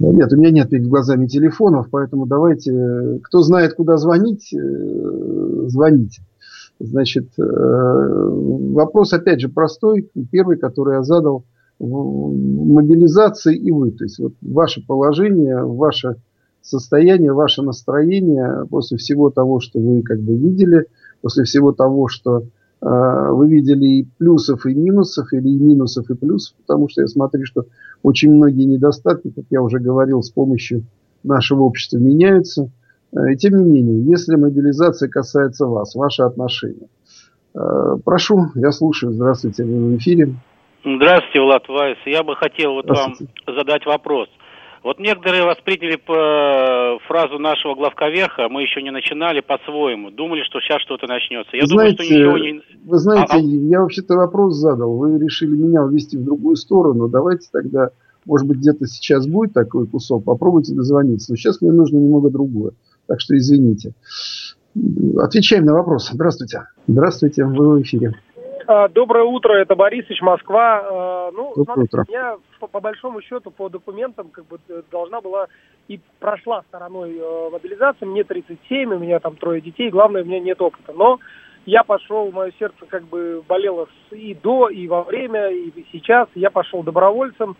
[0.00, 6.22] нет, у меня нет перед глазами телефонов, поэтому давайте, кто знает, куда звонить, э, звоните.
[6.78, 11.44] Значит, э, вопрос опять же простой, первый, который я задал,
[11.78, 13.90] мобилизации и вы.
[13.90, 16.16] То есть вот ваше положение, ваше
[16.62, 20.86] состояние, ваше настроение после всего того, что вы как бы видели,
[21.20, 22.44] после всего того, что э,
[22.82, 27.44] вы видели и плюсов, и минусов, или и минусов, и плюсов, потому что я смотрю,
[27.44, 27.66] что
[28.02, 30.84] очень многие недостатки, как я уже говорил, с помощью
[31.22, 32.70] нашего общества меняются.
[33.12, 36.88] Э, и тем не менее, если мобилизация касается вас, ваши отношения.
[37.54, 39.12] Э, прошу, я слушаю.
[39.12, 40.34] Здравствуйте, вы в эфире.
[40.84, 41.98] Здравствуйте, Влад Вайс.
[42.06, 43.14] Я бы хотел вот вам
[43.46, 44.28] задать вопрос.
[44.82, 50.80] Вот некоторые восприняли по фразу нашего главковерха, мы еще не начинали по-своему, думали, что сейчас
[50.80, 51.54] что-то начнется.
[51.54, 52.62] Я вы думаю, знаете, что ничего не...
[52.84, 53.40] Вы знаете, а, а...
[53.40, 57.90] я вообще-то вопрос задал, вы решили меня увести в другую сторону, давайте тогда,
[58.24, 61.32] может быть, где-то сейчас будет такой кусок, попробуйте дозвониться.
[61.32, 62.72] Но сейчас мне нужно немного другое,
[63.06, 63.92] так что извините.
[65.18, 66.10] Отвечаем на вопрос.
[66.12, 66.62] Здравствуйте.
[66.86, 68.14] Здравствуйте, вы в эфире.
[68.72, 70.80] А, доброе утро, это Борисович, Москва.
[70.84, 72.06] А, ну, Доброе смотрите, утро.
[72.08, 75.48] я по, по большому счету по документам как бы э, должна была
[75.88, 78.04] и прошла стороной э, мобилизации.
[78.04, 80.92] Мне 37, у меня там трое детей, главное, у меня нет опыта.
[80.92, 81.18] Но
[81.66, 86.28] я пошел, мое сердце как бы болело и до, и во время, и сейчас.
[86.36, 87.56] Я пошел добровольцем,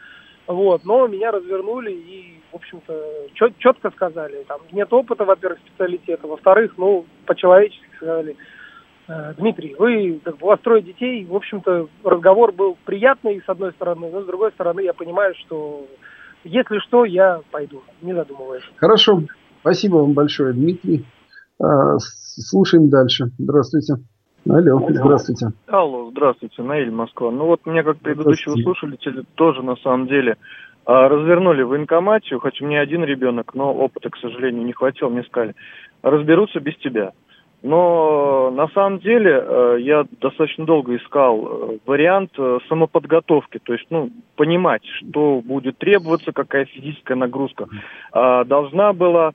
[0.46, 2.94] вот, но меня развернули и, в общем-то,
[3.34, 8.36] чет, четко сказали, там, нет опыта, во-первых, специалитета, во-вторых, ну, по-человечески сказали,
[9.38, 13.72] Дмитрий, вы как бы, у вас трое детей, в общем-то, разговор был приятный с одной
[13.72, 15.86] стороны, но с другой стороны я понимаю, что
[16.44, 18.62] если что, я пойду, не задумываясь.
[18.76, 19.22] Хорошо,
[19.60, 21.04] спасибо вам большое, Дмитрий.
[21.62, 23.26] А, слушаем дальше.
[23.38, 23.94] Здравствуйте.
[24.48, 25.48] Алло, здравствуйте.
[25.66, 27.30] Алло, здравствуйте, Наиль, Москва.
[27.30, 30.36] Ну вот меня как предыдущего слушателя тоже на самом деле
[30.86, 35.10] а, развернули в инкоматию, хоть у меня один ребенок, но опыта, к сожалению, не хватило,
[35.10, 35.54] мне сказали,
[36.02, 37.12] разберутся без тебя.
[37.62, 43.84] Но на самом деле э, я достаточно долго искал э, вариант э, самоподготовки, то есть
[43.90, 47.66] ну, понимать, что будет требоваться, какая физическая нагрузка
[48.12, 49.32] а, должна была,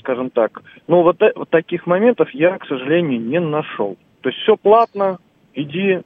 [0.00, 0.62] скажем так.
[0.88, 3.96] Но вот, вот таких моментов я, к сожалению, не нашел.
[4.20, 5.18] То есть все платно,
[5.54, 6.00] иди,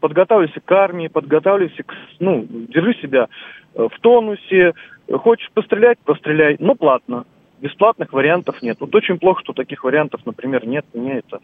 [0.00, 1.94] подготавливайся к армии, подготавливайся к...
[2.20, 3.28] Ну, держи себя
[3.74, 4.74] в тонусе,
[5.10, 7.24] хочешь пострелять, постреляй, но платно
[7.64, 8.76] бесплатных вариантов нет.
[8.78, 10.84] Вот очень плохо, что таких вариантов, например, нет.
[10.92, 11.40] Мне это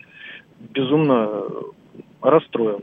[0.75, 1.45] безумно
[2.21, 2.83] расстроило.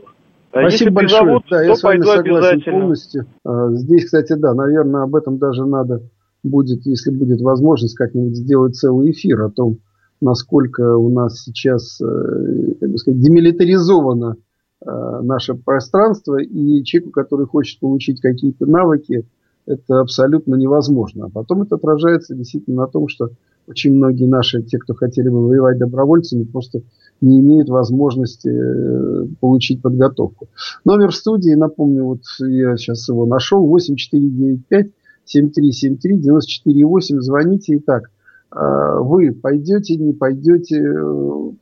[0.50, 1.22] А Спасибо большое.
[1.22, 3.26] Призовут, да, я с вами согласен полностью.
[3.44, 6.02] А, здесь, кстати, да, наверное, об этом даже надо
[6.42, 9.78] будет, если будет возможность, как-нибудь сделать целый эфир о том,
[10.20, 14.36] насколько у нас сейчас, э, как бы сказать, демилитаризовано
[14.84, 19.26] э, наше пространство, и человеку, который хочет получить какие-то навыки,
[19.68, 21.26] это абсолютно невозможно.
[21.26, 23.30] А потом это отражается действительно на том, что
[23.66, 26.80] очень многие наши, те, кто хотели бы воевать добровольцами, просто
[27.20, 30.48] не имеют возможности э, получить подготовку.
[30.84, 34.90] Номер студии, напомню, вот я сейчас его нашел, 8495
[35.24, 37.76] 7373 94 Звоните.
[37.76, 38.10] Итак,
[38.50, 40.82] а, вы пойдете, не пойдете,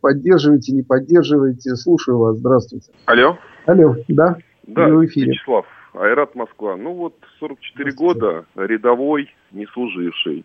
[0.00, 1.74] поддерживаете, не поддерживаете.
[1.74, 2.38] Слушаю вас.
[2.38, 2.92] Здравствуйте.
[3.06, 3.36] Алло.
[3.66, 4.36] Алло, да?
[4.66, 5.32] Да, в эфире.
[5.32, 5.66] Вячеслав.
[5.98, 6.76] Айрат Москва.
[6.76, 10.44] Ну вот 44 года, рядовой, не служивший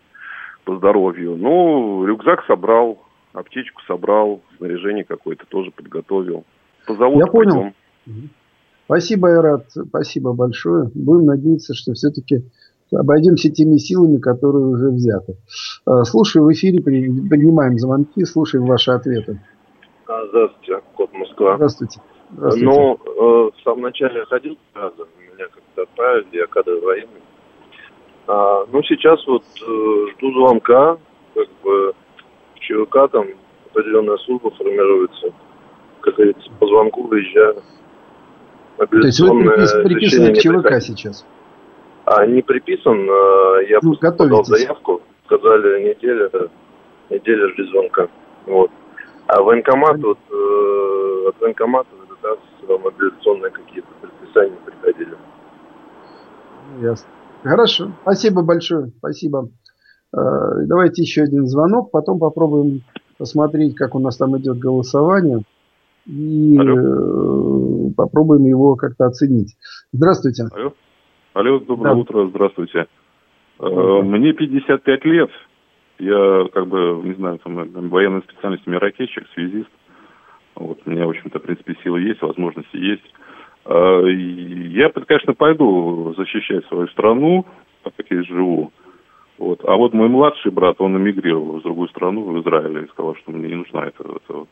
[0.63, 1.35] по здоровью.
[1.37, 2.99] Ну, рюкзак собрал,
[3.33, 6.45] аптечку собрал, снаряжение какое-то тоже подготовил.
[6.87, 7.73] По заводу Я понял.
[8.05, 8.29] Пойдем.
[8.85, 10.91] Спасибо, Айрат, спасибо большое.
[10.93, 12.43] Будем надеяться, что все-таки
[12.91, 15.37] обойдемся теми силами, которые уже взяты.
[15.85, 19.39] А, слушаю в эфире, принимаем звонки, слушаем ваши ответы.
[20.29, 21.55] Здравствуйте, Кот Москва.
[21.55, 22.01] Здравствуйте.
[22.31, 22.65] Здравствуйте.
[22.65, 24.57] Ну, э, в самом начале я ходил
[25.75, 27.21] отправили, я кадр военный.
[28.27, 30.97] А, ну, сейчас вот э, жду звонка,
[31.33, 31.93] как бы
[32.55, 33.27] в ЧВК там
[33.69, 35.33] определенная служба формируется.
[36.01, 37.61] Как говорится, по звонку выезжаю.
[38.77, 39.43] То есть вы
[39.83, 41.25] приписаны к ЧВК сейчас?
[42.05, 46.29] А, не приписан, а, я ну, подал заявку, сказали неделя,
[47.09, 48.07] неделя жди звонка.
[48.45, 48.71] Вот.
[49.27, 51.87] А военкомат, вот, э, от военкомата
[52.21, 55.15] раз мобилизационные какие-то предписания приходили.
[56.79, 57.09] Ясно.
[57.43, 57.91] Хорошо.
[58.03, 58.91] Спасибо большое.
[58.97, 59.49] Спасибо.
[60.13, 60.17] Э,
[60.65, 62.81] давайте еще один звонок, потом попробуем
[63.17, 65.41] посмотреть, как у нас там идет голосование.
[66.05, 67.89] И Алло.
[67.89, 69.55] Э, попробуем его как-то оценить.
[69.91, 70.45] Здравствуйте.
[70.51, 70.73] Алло.
[71.33, 71.99] Алло, доброе да.
[71.99, 72.87] утро, здравствуйте.
[73.59, 75.29] Э, мне 55 лет.
[75.99, 77.55] Я, как бы, не знаю, там,
[77.89, 78.23] военной
[78.65, 79.69] меня ракетчик, связист.
[80.55, 83.03] Вот, у меня, в общем-то, в принципе, силы есть, возможности есть.
[83.65, 87.45] А, я, конечно, пойду защищать свою страну,
[87.83, 88.71] так как я живу.
[89.37, 89.61] Вот.
[89.65, 93.31] А вот мой младший брат, он эмигрировал в другую страну, в Израиль, и сказал, что
[93.31, 94.49] мне не нужна эта, эта вот,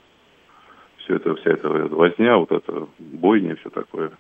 [0.98, 4.12] все это, вся эта возня, вот это бойня, все такое.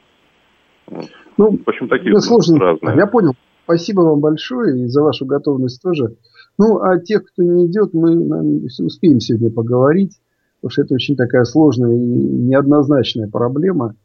[0.88, 1.10] Вот.
[1.38, 2.60] Ну, в общем, такие ну, сложно.
[2.60, 2.97] разные.
[2.97, 3.34] Я понял.
[3.63, 6.15] Спасибо вам большое и за вашу готовность тоже.
[6.58, 10.19] Ну, а тех, кто не идет, мы успеем сегодня поговорить
[10.60, 13.95] потому что это очень такая сложная и неоднозначная проблема.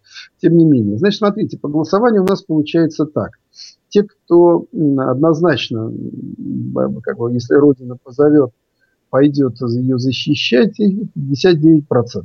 [0.40, 0.98] Тем не менее.
[0.98, 3.32] Значит, смотрите, по голосованию у нас получается так.
[3.88, 5.92] Те, кто однозначно,
[7.02, 8.50] как бы, если Родина позовет,
[9.10, 12.24] пойдет ее защищать, 59%.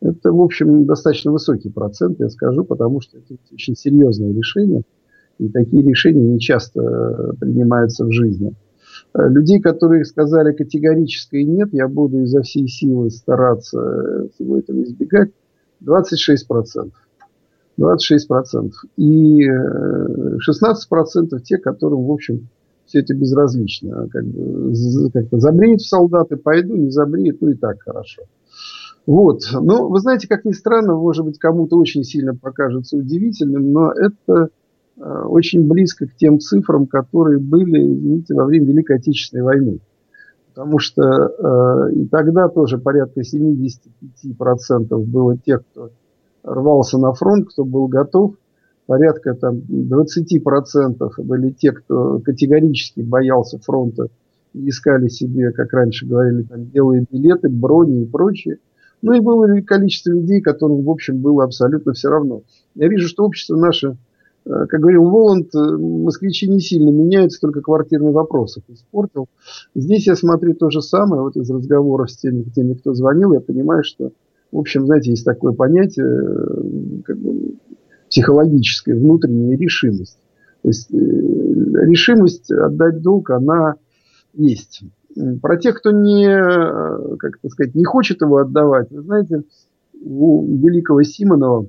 [0.00, 4.82] Это, в общем, достаточно высокий процент, я скажу, потому что это очень серьезное решение.
[5.38, 8.54] И такие решения не часто принимаются в жизни.
[9.12, 15.30] Э, людей, которые сказали категорическое нет, я буду изо всей силы стараться всего этого избегать,
[15.84, 16.92] 26%.
[17.78, 18.70] 26%.
[18.96, 20.38] И 16%
[21.32, 22.48] э, те, которым, в общем,
[22.86, 24.08] все это безразлично.
[24.10, 24.74] Как бы,
[25.12, 28.22] как-то забреют в солдаты, пойду, не забреют, ну и так хорошо.
[29.06, 29.42] Вот.
[29.52, 34.10] Но вы знаете, как ни странно, может быть, кому-то очень сильно покажется удивительным, но это
[34.30, 34.48] Э,
[35.00, 39.80] очень близко к тем цифрам, которые были, извините, во время Великой Отечественной войны.
[40.54, 45.90] Потому что э, и тогда тоже порядка 75% было тех, кто
[46.42, 48.34] рвался на фронт, кто был готов.
[48.86, 54.08] Порядка там, 20% были те, кто категорически боялся фронта
[54.52, 58.58] и искали себе, как раньше говорили, там, белые билеты, брони и прочее.
[59.00, 62.42] Ну и было количество людей, которым, в общем, было абсолютно все равно.
[62.74, 64.09] Я вижу, что общество наше Э,
[64.44, 69.26] как говорил Воланд, э, москвичи не сильно меняются, только квартирный вопрос их испортил.
[69.74, 73.40] Здесь я смотрю то же самое, вот из разговоров с теми, теми, кто звонил, я
[73.40, 74.12] понимаю, что
[74.50, 77.54] В общем, знаете, есть такое понятие э, как бы,
[78.08, 80.18] психологическая внутренняя решимость.
[80.62, 83.76] То есть э, решимость отдать долг, она
[84.32, 84.82] есть.
[85.42, 89.42] Про тех, кто не, э, как сказать, не хочет его отдавать, вы знаете,
[90.02, 91.66] у великого Симонова,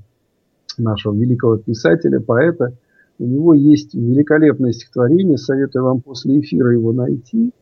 [0.77, 2.73] нашего великого писателя, поэта,
[3.19, 7.53] у него есть великолепное стихотворение, советую вам после эфира его найти,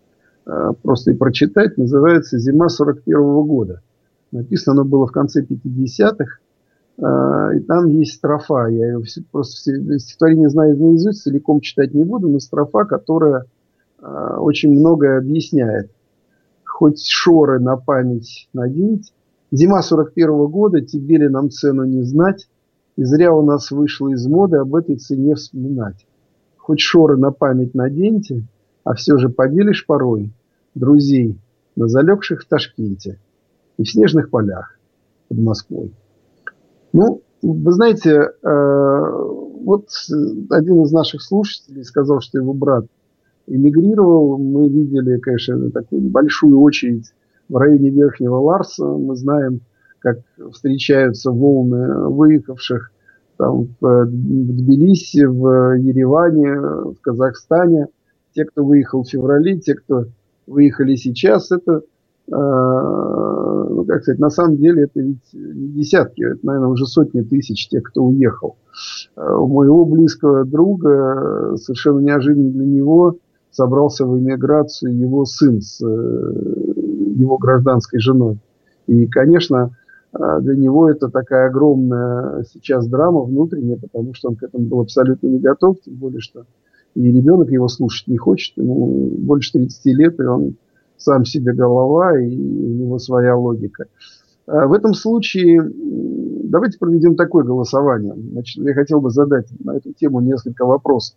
[0.45, 3.81] э, просто и прочитать, называется «Зима 41 -го года».
[4.31, 6.39] Написано оно было в конце 50-х,
[6.97, 8.67] э, и там есть строфа.
[8.67, 13.43] Я ее просто стихотворение знаю наизусть, целиком читать не буду, но строфа, которая
[14.01, 15.91] э, очень многое объясняет.
[16.63, 19.11] Хоть шоры на память надеть,
[19.51, 22.47] зима 41 -го года, тебе ли нам цену не знать,
[22.99, 26.05] и зря у нас вышло из моды об этой цене вспоминать.
[26.57, 28.43] Хоть шоры на память наденьте,
[28.83, 30.33] а все же поделишь порой
[30.75, 31.39] друзей
[31.77, 33.17] на залегших в Ташкенте
[33.77, 34.77] и в снежных полях
[35.29, 35.93] под Москвой.
[36.91, 39.11] Ну, вы знаете, э,
[39.63, 39.87] вот
[40.49, 42.85] один из наших слушателей сказал, что его брат
[43.47, 44.37] эмигрировал.
[44.37, 47.13] Мы видели, конечно, такую большую очередь
[47.47, 48.83] в районе Верхнего Ларса.
[48.83, 49.61] Мы знаем,
[49.99, 50.19] как
[50.51, 52.91] встречаются волны выехавших
[53.37, 57.87] там, в Тбилиси, в Ереване, в Казахстане.
[58.35, 60.05] Те, кто выехал в феврале, те, кто
[60.45, 61.81] выехали сейчас, это,
[62.27, 67.69] э, ну, как сказать, на самом деле это ведь десятки, это, наверное, уже сотни тысяч
[67.69, 68.57] тех, кто уехал.
[69.15, 73.17] Э, у моего близкого друга, совершенно неожиданно для него,
[73.51, 75.85] собрался в эмиграцию его сын с э,
[77.15, 78.37] его гражданской женой.
[78.87, 79.71] И, конечно,
[80.11, 85.27] для него это такая огромная сейчас драма внутренняя, потому что он к этому был абсолютно
[85.27, 86.45] не готов, тем более, что
[86.95, 90.55] и ребенок его слушать не хочет, ему больше 30 лет, и он
[90.97, 93.85] сам себе голова, и у него своя логика.
[94.47, 95.61] А, в этом случае
[96.43, 98.13] давайте проведем такое голосование.
[98.15, 101.15] Значит, я хотел бы задать на эту тему несколько вопросов.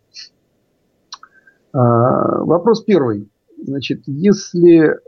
[1.73, 3.29] А, вопрос первый.
[3.65, 4.99] Значит, если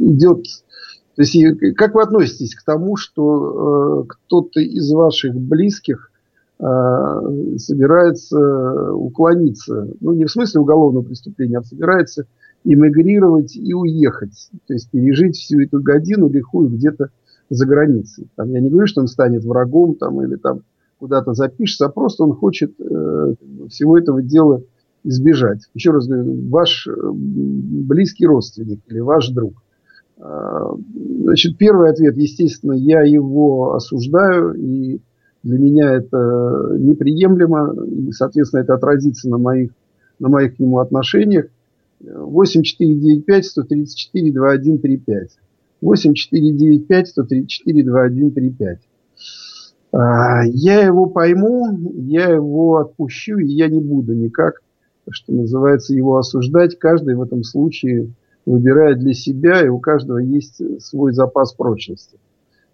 [0.00, 0.44] идет
[1.18, 6.12] то есть, как вы относитесь к тому, что э, кто-то из ваших близких
[6.60, 6.64] э,
[7.56, 12.26] собирается уклониться, ну не в смысле уголовного преступления, а собирается
[12.62, 17.08] эмигрировать и уехать, то есть пережить всю эту годину лихую где-то
[17.50, 18.28] за границей.
[18.36, 20.60] Там, я не говорю, что он станет врагом там, или там
[21.00, 23.34] куда-то запишется, а просто он хочет э,
[23.70, 24.62] всего этого дела
[25.02, 25.62] избежать.
[25.74, 29.54] Еще раз говорю, ваш близкий родственник или ваш друг–
[30.18, 35.00] значит, первый ответ, естественно, я его осуждаю, и
[35.42, 39.70] для меня это неприемлемо, и, соответственно, это отразится на моих,
[40.18, 41.46] на моих к нему отношениях.
[42.00, 45.38] 8495 134 2135.
[45.80, 48.78] 8495 134 2135.
[49.92, 54.60] Я его пойму, я его отпущу, и я не буду никак,
[55.10, 56.78] что называется, его осуждать.
[56.78, 58.10] Каждый в этом случае
[58.48, 62.18] выбирает для себя, и у каждого есть свой запас прочности.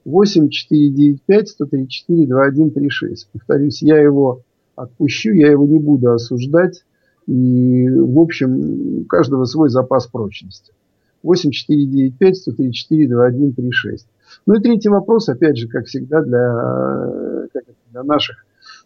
[0.04, 3.28] 8 495 134 2136.
[3.32, 4.42] Повторюсь, я его
[4.76, 6.84] отпущу, я его не буду осуждать.
[7.26, 10.72] И, в общем, у каждого свой запас прочности.
[11.22, 14.06] 8 495 134 2136.
[14.46, 18.44] Ну и третий вопрос, опять же, как всегда, для, как для наших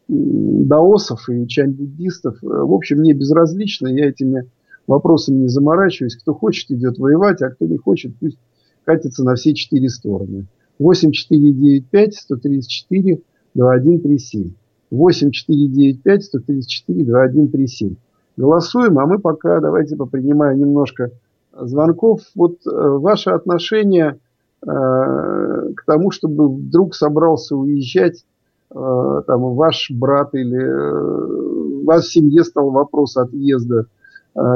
[0.08, 2.38] даосов и чань-буддистов.
[2.40, 4.46] В общем, мне безразлично, я этими
[4.88, 6.16] вопросом не заморачиваюсь.
[6.16, 8.38] Кто хочет, идет воевать, а кто не хочет, пусть
[8.84, 10.46] катится на все четыре стороны.
[10.78, 13.20] 8495 134
[13.54, 14.52] 2137.
[14.90, 17.96] 8495 134 2137.
[18.36, 21.10] Голосуем, а мы пока давайте попринимаем немножко
[21.52, 22.20] звонков.
[22.34, 24.18] Вот э, ваше отношение
[24.62, 28.24] э, к тому, чтобы вдруг собрался уезжать
[28.70, 33.86] э, там ваш брат или э, у вас в семье стал вопрос отъезда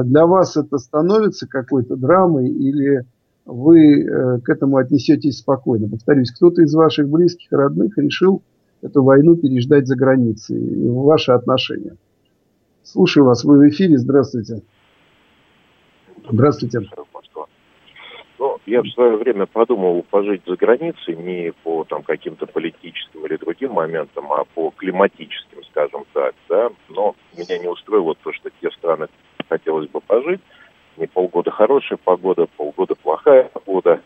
[0.05, 3.05] для вас это становится какой-то драмой или
[3.45, 5.89] вы э, к этому отнесетесь спокойно?
[5.89, 8.43] Повторюсь, кто-то из ваших близких, родных решил
[8.83, 10.89] эту войну переждать за границей.
[10.91, 11.97] Ваши отношения.
[12.83, 14.63] Слушаю вас, вы в эфире, здравствуйте.
[16.31, 16.81] Здравствуйте.
[18.39, 23.37] Ну, я в свое время подумал пожить за границей не по там каким-то политическим или
[23.37, 26.71] другим моментам, а по климатическим, скажем так, да.
[26.89, 29.07] Но меня не устроило то, что те страны,
[29.53, 30.41] хотелось бы пожить.
[30.97, 34.01] Не полгода хорошая погода, полгода плохая погода,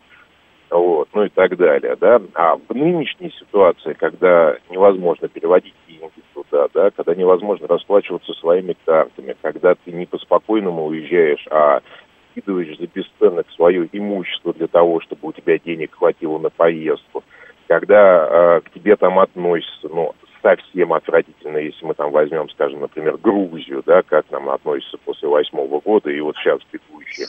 [0.71, 2.21] вот, ну и так далее, да.
[2.35, 9.37] А в нынешней ситуации, когда невозможно переводить деньги туда, да, когда невозможно расплачиваться своими картами,
[9.43, 11.81] когда ты не по спокойному уезжаешь, а
[12.35, 17.25] выкидываешь за бесценок свое имущество для того, чтобы у тебя денег хватило на поездку,
[17.67, 23.17] когда э, к тебе там относятся, ну, совсем отвратительно, если мы там возьмем, скажем, например,
[23.17, 27.27] Грузию, да, как нам относятся после восьмого года и вот сейчас бегущие.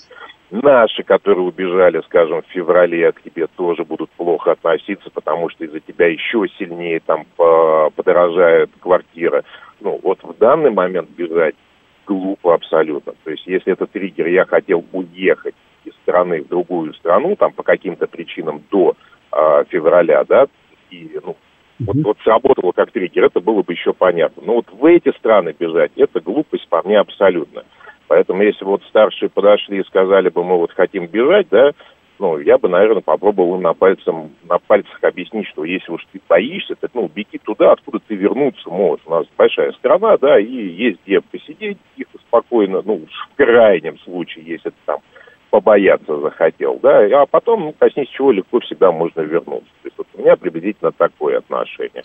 [0.51, 5.79] Наши, которые убежали, скажем, в феврале, к тебе тоже будут плохо относиться, потому что из-за
[5.79, 9.43] тебя еще сильнее там подорожает квартира.
[9.81, 11.55] Ну, вот в данный момент бежать
[12.05, 13.13] глупо абсолютно.
[13.23, 17.63] То есть, если это триггер, я хотел уехать из страны в другую страну, там, по
[17.63, 18.95] каким-то причинам до
[19.37, 20.47] э, февраля, да,
[20.89, 21.35] и, ну,
[21.79, 24.41] вот, вот сработало как триггер, это было бы еще понятно.
[24.45, 27.63] Но вот в эти страны бежать, это глупость по мне абсолютно.
[28.07, 31.71] Поэтому если вот старшие подошли и сказали бы, мы вот хотим бежать, да,
[32.19, 36.75] ну, я бы, наверное, попробовал на, пальцем, на пальцах объяснить, что если уж ты боишься,
[36.75, 39.05] так, ну, беги туда, откуда ты вернуться можешь.
[39.05, 44.45] У нас большая страна, да, и есть где посидеть тихо, спокойно, ну, в крайнем случае,
[44.45, 44.99] если ты там
[45.49, 49.69] побояться захотел, да, а потом, ну, коснись чего легко всегда можно вернуться.
[49.81, 52.03] То есть вот у меня приблизительно такое отношение.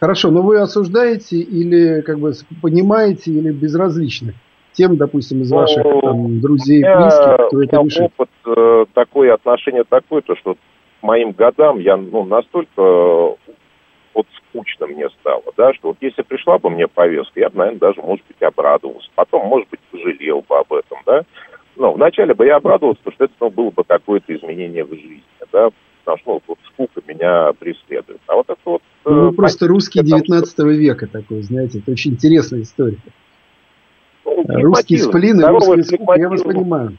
[0.00, 4.34] Хорошо, но вы осуждаете или как бы понимаете или безразличны
[4.72, 8.02] тем, допустим, из ваших ну, там, друзей, меня, близких, кто это решит?
[8.02, 10.56] опыт э, такое, отношение такое, то что
[11.02, 13.52] моим годам я ну, настолько э,
[14.14, 17.80] вот скучно мне стало, да, что вот если пришла бы мне повестка, я бы, наверное,
[17.80, 19.08] даже, может быть, обрадовался.
[19.16, 21.24] Потом, может быть, пожалел бы об этом, да
[21.78, 25.22] ну, вначале бы я обрадовался, потому что это ну, было бы какое-то изменение в жизни,
[25.52, 25.70] да,
[26.04, 28.20] потому что ну, вот скука меня преследует.
[28.26, 28.82] А вот это вот...
[29.04, 30.66] Э, ну, просто русский 19 что...
[30.66, 32.98] века такой, знаете, это очень интересная история.
[34.24, 36.98] Ну, русский сплин и русская скука, я вас понимаю.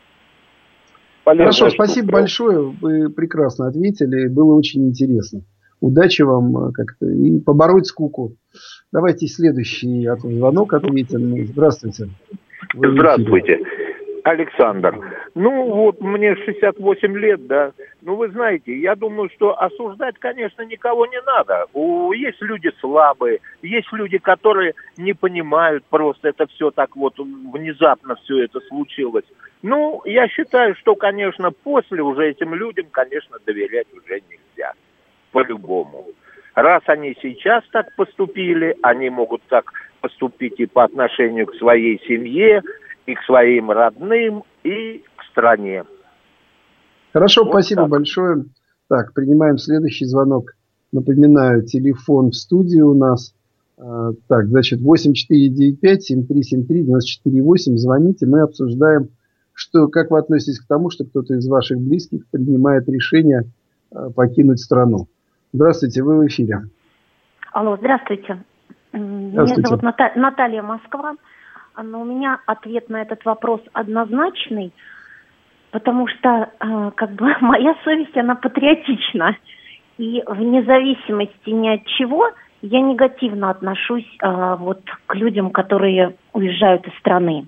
[1.25, 1.83] Полезная Хорошо, штука.
[1.85, 5.41] спасибо большое, вы прекрасно ответили, было очень интересно.
[5.81, 8.35] Удачи вам э, как-то и побороть скуку.
[8.91, 11.45] Давайте следующий звонок ответим.
[11.47, 12.09] Здравствуйте.
[12.73, 13.59] Здравствуйте.
[14.29, 14.95] Александр.
[15.35, 17.71] Ну, вот мне 68 лет, да.
[18.01, 21.65] Ну, вы знаете, я думаю, что осуждать, конечно, никого не надо.
[21.73, 28.15] У, есть люди слабые, есть люди, которые не понимают просто, это все так вот внезапно
[28.23, 29.25] все это случилось.
[29.61, 34.73] Ну, я считаю, что, конечно, после уже этим людям, конечно, доверять уже нельзя.
[35.31, 36.05] По-любому.
[36.55, 39.71] Раз они сейчас так поступили, они могут так
[40.01, 42.61] поступить и по отношению к своей семье,
[43.09, 45.83] и к своим родным, и к стране.
[47.11, 47.89] Хорошо, вот спасибо так.
[47.89, 48.45] большое.
[48.87, 50.53] Так, принимаем следующий звонок.
[50.91, 53.33] Напоминаю, телефон в студии у нас.
[53.77, 57.77] А, так, значит, 8495-7373-94-8.
[57.77, 59.09] Звоните, мы обсуждаем,
[59.53, 63.45] что, как вы относитесь к тому, что кто-то из ваших близких принимает решение
[63.91, 65.07] а, покинуть страну.
[65.51, 66.69] Здравствуйте, вы в эфире.
[67.53, 68.43] Алло, здравствуйте.
[68.93, 69.61] здравствуйте.
[69.61, 69.81] Меня зовут
[70.15, 71.15] Наталья Москва
[71.83, 74.71] но у меня ответ на этот вопрос однозначный,
[75.71, 79.37] потому что э, как бы моя совесть, она патриотична.
[79.97, 82.29] И вне зависимости ни от чего
[82.61, 87.47] я негативно отношусь э, вот к людям, которые уезжают из страны.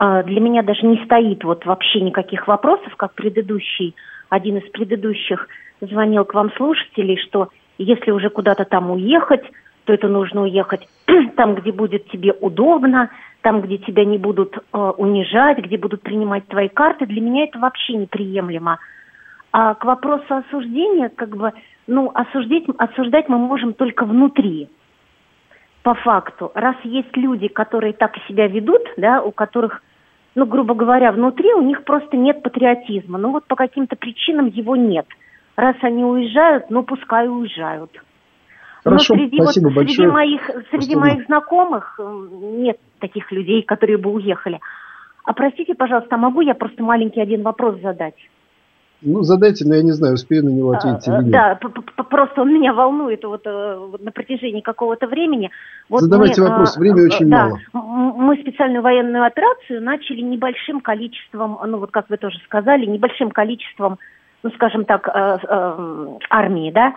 [0.00, 3.94] Э, для меня даже не стоит вот вообще никаких вопросов, как предыдущий,
[4.28, 5.48] один из предыдущих
[5.80, 7.48] звонил к вам слушателей, что
[7.78, 9.42] если уже куда-то там уехать,
[9.84, 10.88] то это нужно уехать
[11.36, 13.10] там, где будет тебе удобно,
[13.42, 17.58] там, где тебя не будут э, унижать, где будут принимать твои карты, для меня это
[17.58, 18.78] вообще неприемлемо.
[19.52, 21.52] А к вопросу осуждения, как бы,
[21.86, 24.68] ну, осуждать, осуждать мы можем только внутри,
[25.82, 26.52] по факту.
[26.54, 29.82] Раз есть люди, которые так себя ведут, да, у которых,
[30.34, 33.18] ну, грубо говоря, внутри у них просто нет патриотизма.
[33.18, 35.06] Ну, вот по каким-то причинам его нет.
[35.56, 37.90] Раз они уезжают, ну, пускай уезжают.
[38.84, 39.96] Хорошо, Но среди, спасибо вот, большое.
[39.96, 44.60] Среди моих, среди моих знакомых э, нет таких людей, которые бы уехали.
[45.24, 48.16] А простите, пожалуйста, а могу я просто маленький один вопрос задать?
[49.04, 51.30] Ну, задайте, но я не знаю, успею на него ответить или нет.
[51.30, 51.58] Да,
[52.04, 55.50] просто он меня волнует вот, э, вот на протяжении какого-то времени.
[55.88, 58.14] Вот Задавайте мы, вопрос, времени очень да, мало.
[58.16, 63.98] Мы специальную военную операцию начали небольшим количеством, ну вот как вы тоже сказали, небольшим количеством,
[64.44, 66.94] ну скажем так, э, армии, да,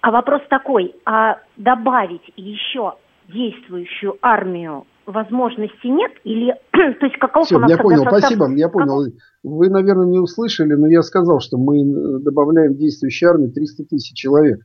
[0.00, 2.94] а вопрос такой, а добавить еще
[3.28, 6.12] действующую армию возможности нет?
[6.24, 8.20] Или, то есть каков Все, у нас я понял, состав...
[8.20, 9.12] спасибо, я понял.
[9.42, 13.84] Вы, наверное, не услышали, но я сказал, что мы э, добавляем в действующую армию 300
[13.84, 14.60] тысяч человек.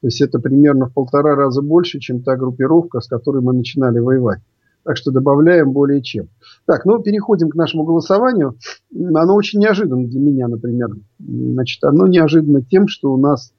[0.00, 3.98] То есть это примерно в полтора раза больше, чем та группировка, с которой мы начинали
[3.98, 4.40] воевать.
[4.82, 6.28] Так что добавляем более чем.
[6.64, 8.56] Так, ну переходим к нашему голосованию.
[8.94, 10.88] Оно очень неожиданно для меня, например.
[11.18, 13.52] Значит, оно неожиданно тем, что у нас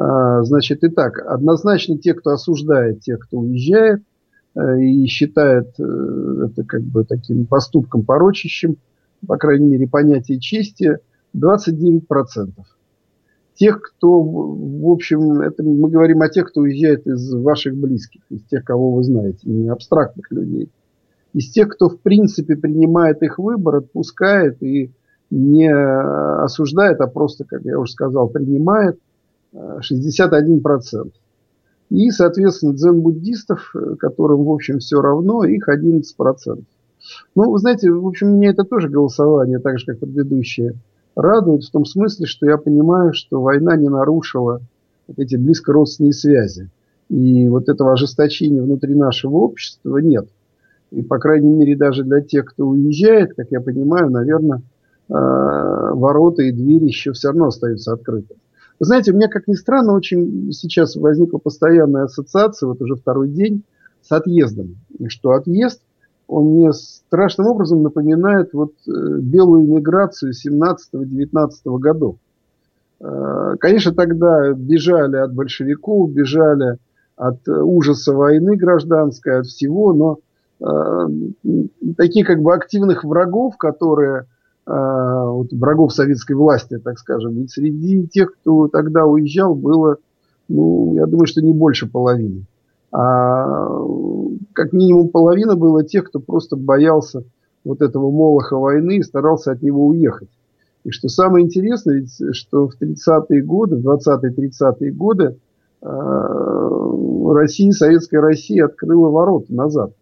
[0.00, 4.02] значит, итак, однозначно те, кто осуждает тех, кто уезжает,
[4.54, 8.76] э, и считает э, это как бы таким поступком порочащим
[9.26, 10.98] по крайней мере, понятие чести
[11.36, 12.52] 29%.
[13.54, 18.44] Тех, кто, в общем, это мы говорим о тех, кто уезжает из ваших близких, из
[18.44, 20.70] тех, кого вы знаете, не абстрактных людей.
[21.32, 24.92] Из тех, кто, в принципе, принимает их выбор, отпускает и
[25.30, 28.98] не осуждает, а просто, как я уже сказал, принимает
[29.54, 31.10] 61%.
[31.90, 36.02] И, соответственно, дзен-буддистов, которым, в общем, все равно, их 11%.
[37.34, 40.74] Ну, вы знаете, в общем, меня это тоже голосование, так же, как предыдущее,
[41.16, 44.60] радует в том смысле, что я понимаю, что война не нарушила
[45.06, 46.70] вот эти близкородственные связи.
[47.08, 50.28] И вот этого ожесточения внутри нашего общества нет.
[50.90, 54.62] И, по крайней мере, даже для тех, кто уезжает, как я понимаю, наверное, э,
[55.08, 58.36] ворота и двери еще все равно остаются открыты.
[58.80, 63.28] Вы знаете, у меня, как ни странно, очень сейчас возникла постоянная ассоциация, вот уже второй
[63.28, 63.64] день,
[64.02, 64.76] с отъездом.
[65.08, 65.80] Что отъезд,
[66.28, 72.16] он мне страшным образом напоминает вот э, белую миграцию 17-19 годов.
[73.00, 76.78] Э, конечно, тогда бежали от большевиков, бежали
[77.16, 80.18] от ужаса войны гражданской, от всего, но
[80.60, 81.08] э,
[81.96, 84.26] таких как бы активных врагов, которые
[84.68, 87.34] вот, врагов советской власти, так скажем.
[87.34, 89.96] Ведь среди тех, кто тогда уезжал, было,
[90.48, 92.44] ну, я думаю, что не больше половины.
[92.92, 93.68] А
[94.52, 97.24] как минимум половина было тех, кто просто боялся
[97.64, 100.28] вот этого молоха войны и старался от него уехать.
[100.84, 105.36] И что самое интересное, ведь, что в 30-е годы, в 20-30-е годы
[105.82, 109.92] э, Россия, Советская Россия открыла ворота назад.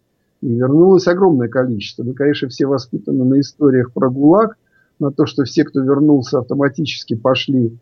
[0.41, 2.03] И вернулось огромное количество.
[2.03, 4.57] Мы, конечно, все воспитаны на историях про ГУЛАГ,
[4.99, 7.77] на то, что все, кто вернулся, автоматически пошли,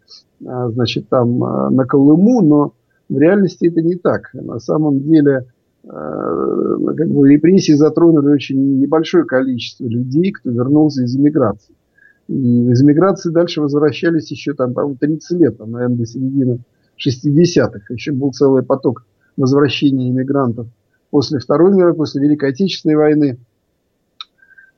[0.46, 2.74] а, значит, там а, на Колыму, но
[3.10, 4.30] в реальности это не так.
[4.34, 5.46] На самом деле
[5.88, 11.76] а, как бы, репрессии затронули очень небольшое количество людей, кто вернулся из эмиграции.
[12.28, 16.60] И из эмиграции дальше возвращались еще там, по-моему, 30 лет, там, наверное, до середины
[16.98, 17.94] 60-х.
[17.94, 19.06] Еще был целый поток
[19.38, 20.68] возвращения иммигрантов
[21.16, 23.38] после Второй мировой, после Великой Отечественной войны.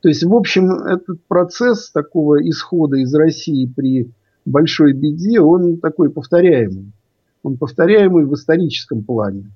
[0.02, 4.12] То есть, в общем, этот процесс такого исхода из России при
[4.44, 6.92] большой беде, он такой повторяемый.
[7.42, 9.50] Он повторяемый в историческом плане.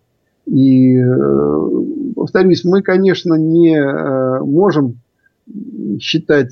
[0.46, 1.68] И, э,
[2.16, 4.98] повторюсь, мы, конечно, не э, можем
[6.00, 6.50] считать,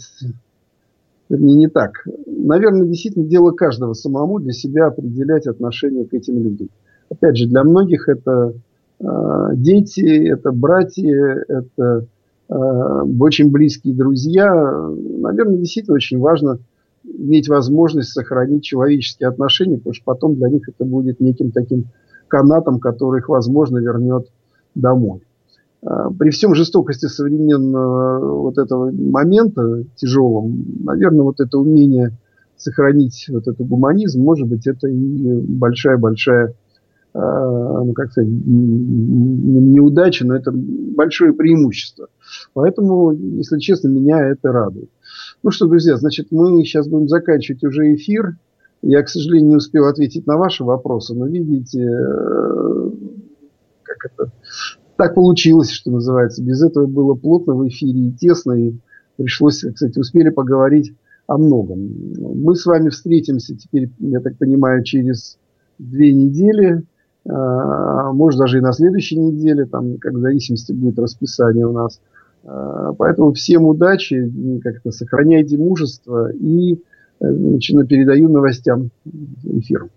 [1.28, 2.06] вернее, не так.
[2.24, 6.68] Наверное, действительно дело каждого самому для себя определять отношение к этим людям.
[7.08, 8.54] Опять же, для многих это
[9.00, 12.06] дети, это братья, это
[12.48, 14.52] э, очень близкие друзья.
[14.52, 16.58] Наверное, действительно очень важно
[17.04, 21.86] иметь возможность сохранить человеческие отношения, потому что потом для них это будет неким таким
[22.28, 24.28] канатом, который их, возможно, вернет
[24.74, 25.22] домой.
[25.82, 32.12] Э, при всем жестокости современного вот этого момента тяжелом, наверное, вот это умение
[32.56, 36.52] сохранить вот этот гуманизм, может быть, это и большая-большая Э,
[37.12, 42.08] ну, как сказать, неудача, но это большое преимущество.
[42.54, 44.90] Поэтому, если честно, меня это радует.
[45.42, 48.36] Ну что, друзья, значит, мы сейчас будем заканчивать уже эфир.
[48.82, 52.90] Я, к сожалению, не успел ответить на ваши вопросы, но видите, э,
[53.82, 54.32] как это
[54.96, 56.42] так получилось, что называется.
[56.42, 58.74] Без этого было плотно в эфире и тесно, и
[59.16, 60.94] пришлось, кстати, успели поговорить
[61.26, 61.90] о многом.
[62.18, 65.38] Мы с вами встретимся теперь, я так понимаю, через
[65.78, 66.82] две недели.
[67.28, 72.00] А, может даже и на следующей неделе, там, как в зависимости будет расписание у нас.
[72.44, 76.82] А, поэтому всем удачи, как-то сохраняйте мужество и
[77.20, 78.90] значит, передаю новостям
[79.44, 79.90] эфиру.